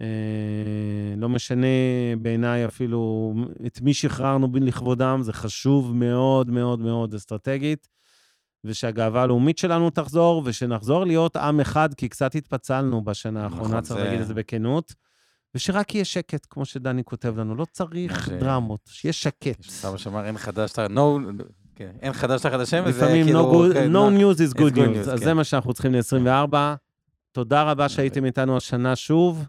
[0.00, 1.66] אה, לא משנה
[2.22, 3.32] בעיניי אפילו
[3.66, 7.88] את מי שחררנו לכבודם, זה חשוב מאוד מאוד מאוד אסטרטגית,
[8.64, 13.98] ושהגאווה הלאומית שלנו תחזור, ושנחזור להיות עם אחד, כי קצת התפצלנו בשנה נכון, האחרונה, צריך
[14.00, 14.94] זה- להגיד את זה בכנות,
[15.54, 19.62] ושרק יהיה שקט, כמו שדני כותב לנו, לא צריך זה- דרמות, שיהיה שקט.
[19.62, 21.00] סבא שאמר, אין חדש no,
[21.74, 23.40] כן, אין חדש תחת השמש, זה לפעמים כאילו...
[23.68, 25.24] no, good, כן, no news is good good news, news, אז כן.
[25.24, 26.56] זה מה שאנחנו צריכים ל-24.
[27.32, 29.46] תודה רבה שהייתם איתנו השנה שוב.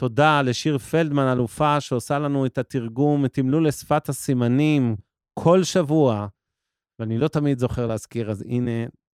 [0.00, 4.96] תודה לשיר פלדמן, אלופה, שעושה לנו את התרגום, את תמלול לשפת הסימנים
[5.38, 6.26] כל שבוע,
[6.98, 8.70] ואני לא תמיד זוכר להזכיר, אז הנה,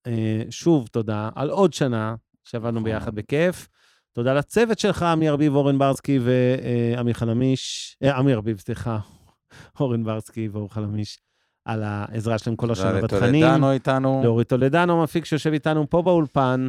[0.06, 2.14] אה, שוב תודה על עוד שנה
[2.44, 2.84] שעבדנו נכון.
[2.84, 3.68] ביחד בכיף.
[4.12, 8.98] תודה לצוות שלך, עמי ארביב, אורן ברסקי ועמי חלמיש, אה, עמי ארביב, סליחה,
[9.80, 11.18] אורן ברסקי ואור חלמיש,
[11.64, 13.44] על העזרה שלהם כל השנה בתכנים.
[13.44, 14.20] לטולדנו איתנו.
[14.24, 16.68] לאורי טולדנו, מפיק שיושב איתנו פה באולפן,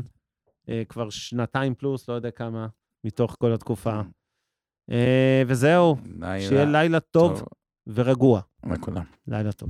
[0.69, 2.67] אה, כבר שנתיים פלוס, לא יודע כמה,
[3.03, 4.01] מתוך כל התקופה.
[4.91, 7.43] אה, וזהו, לילה שיהיה לילה טוב
[7.87, 8.41] ורגוע.
[8.65, 9.03] לכולם.
[9.27, 9.69] לילה טוב.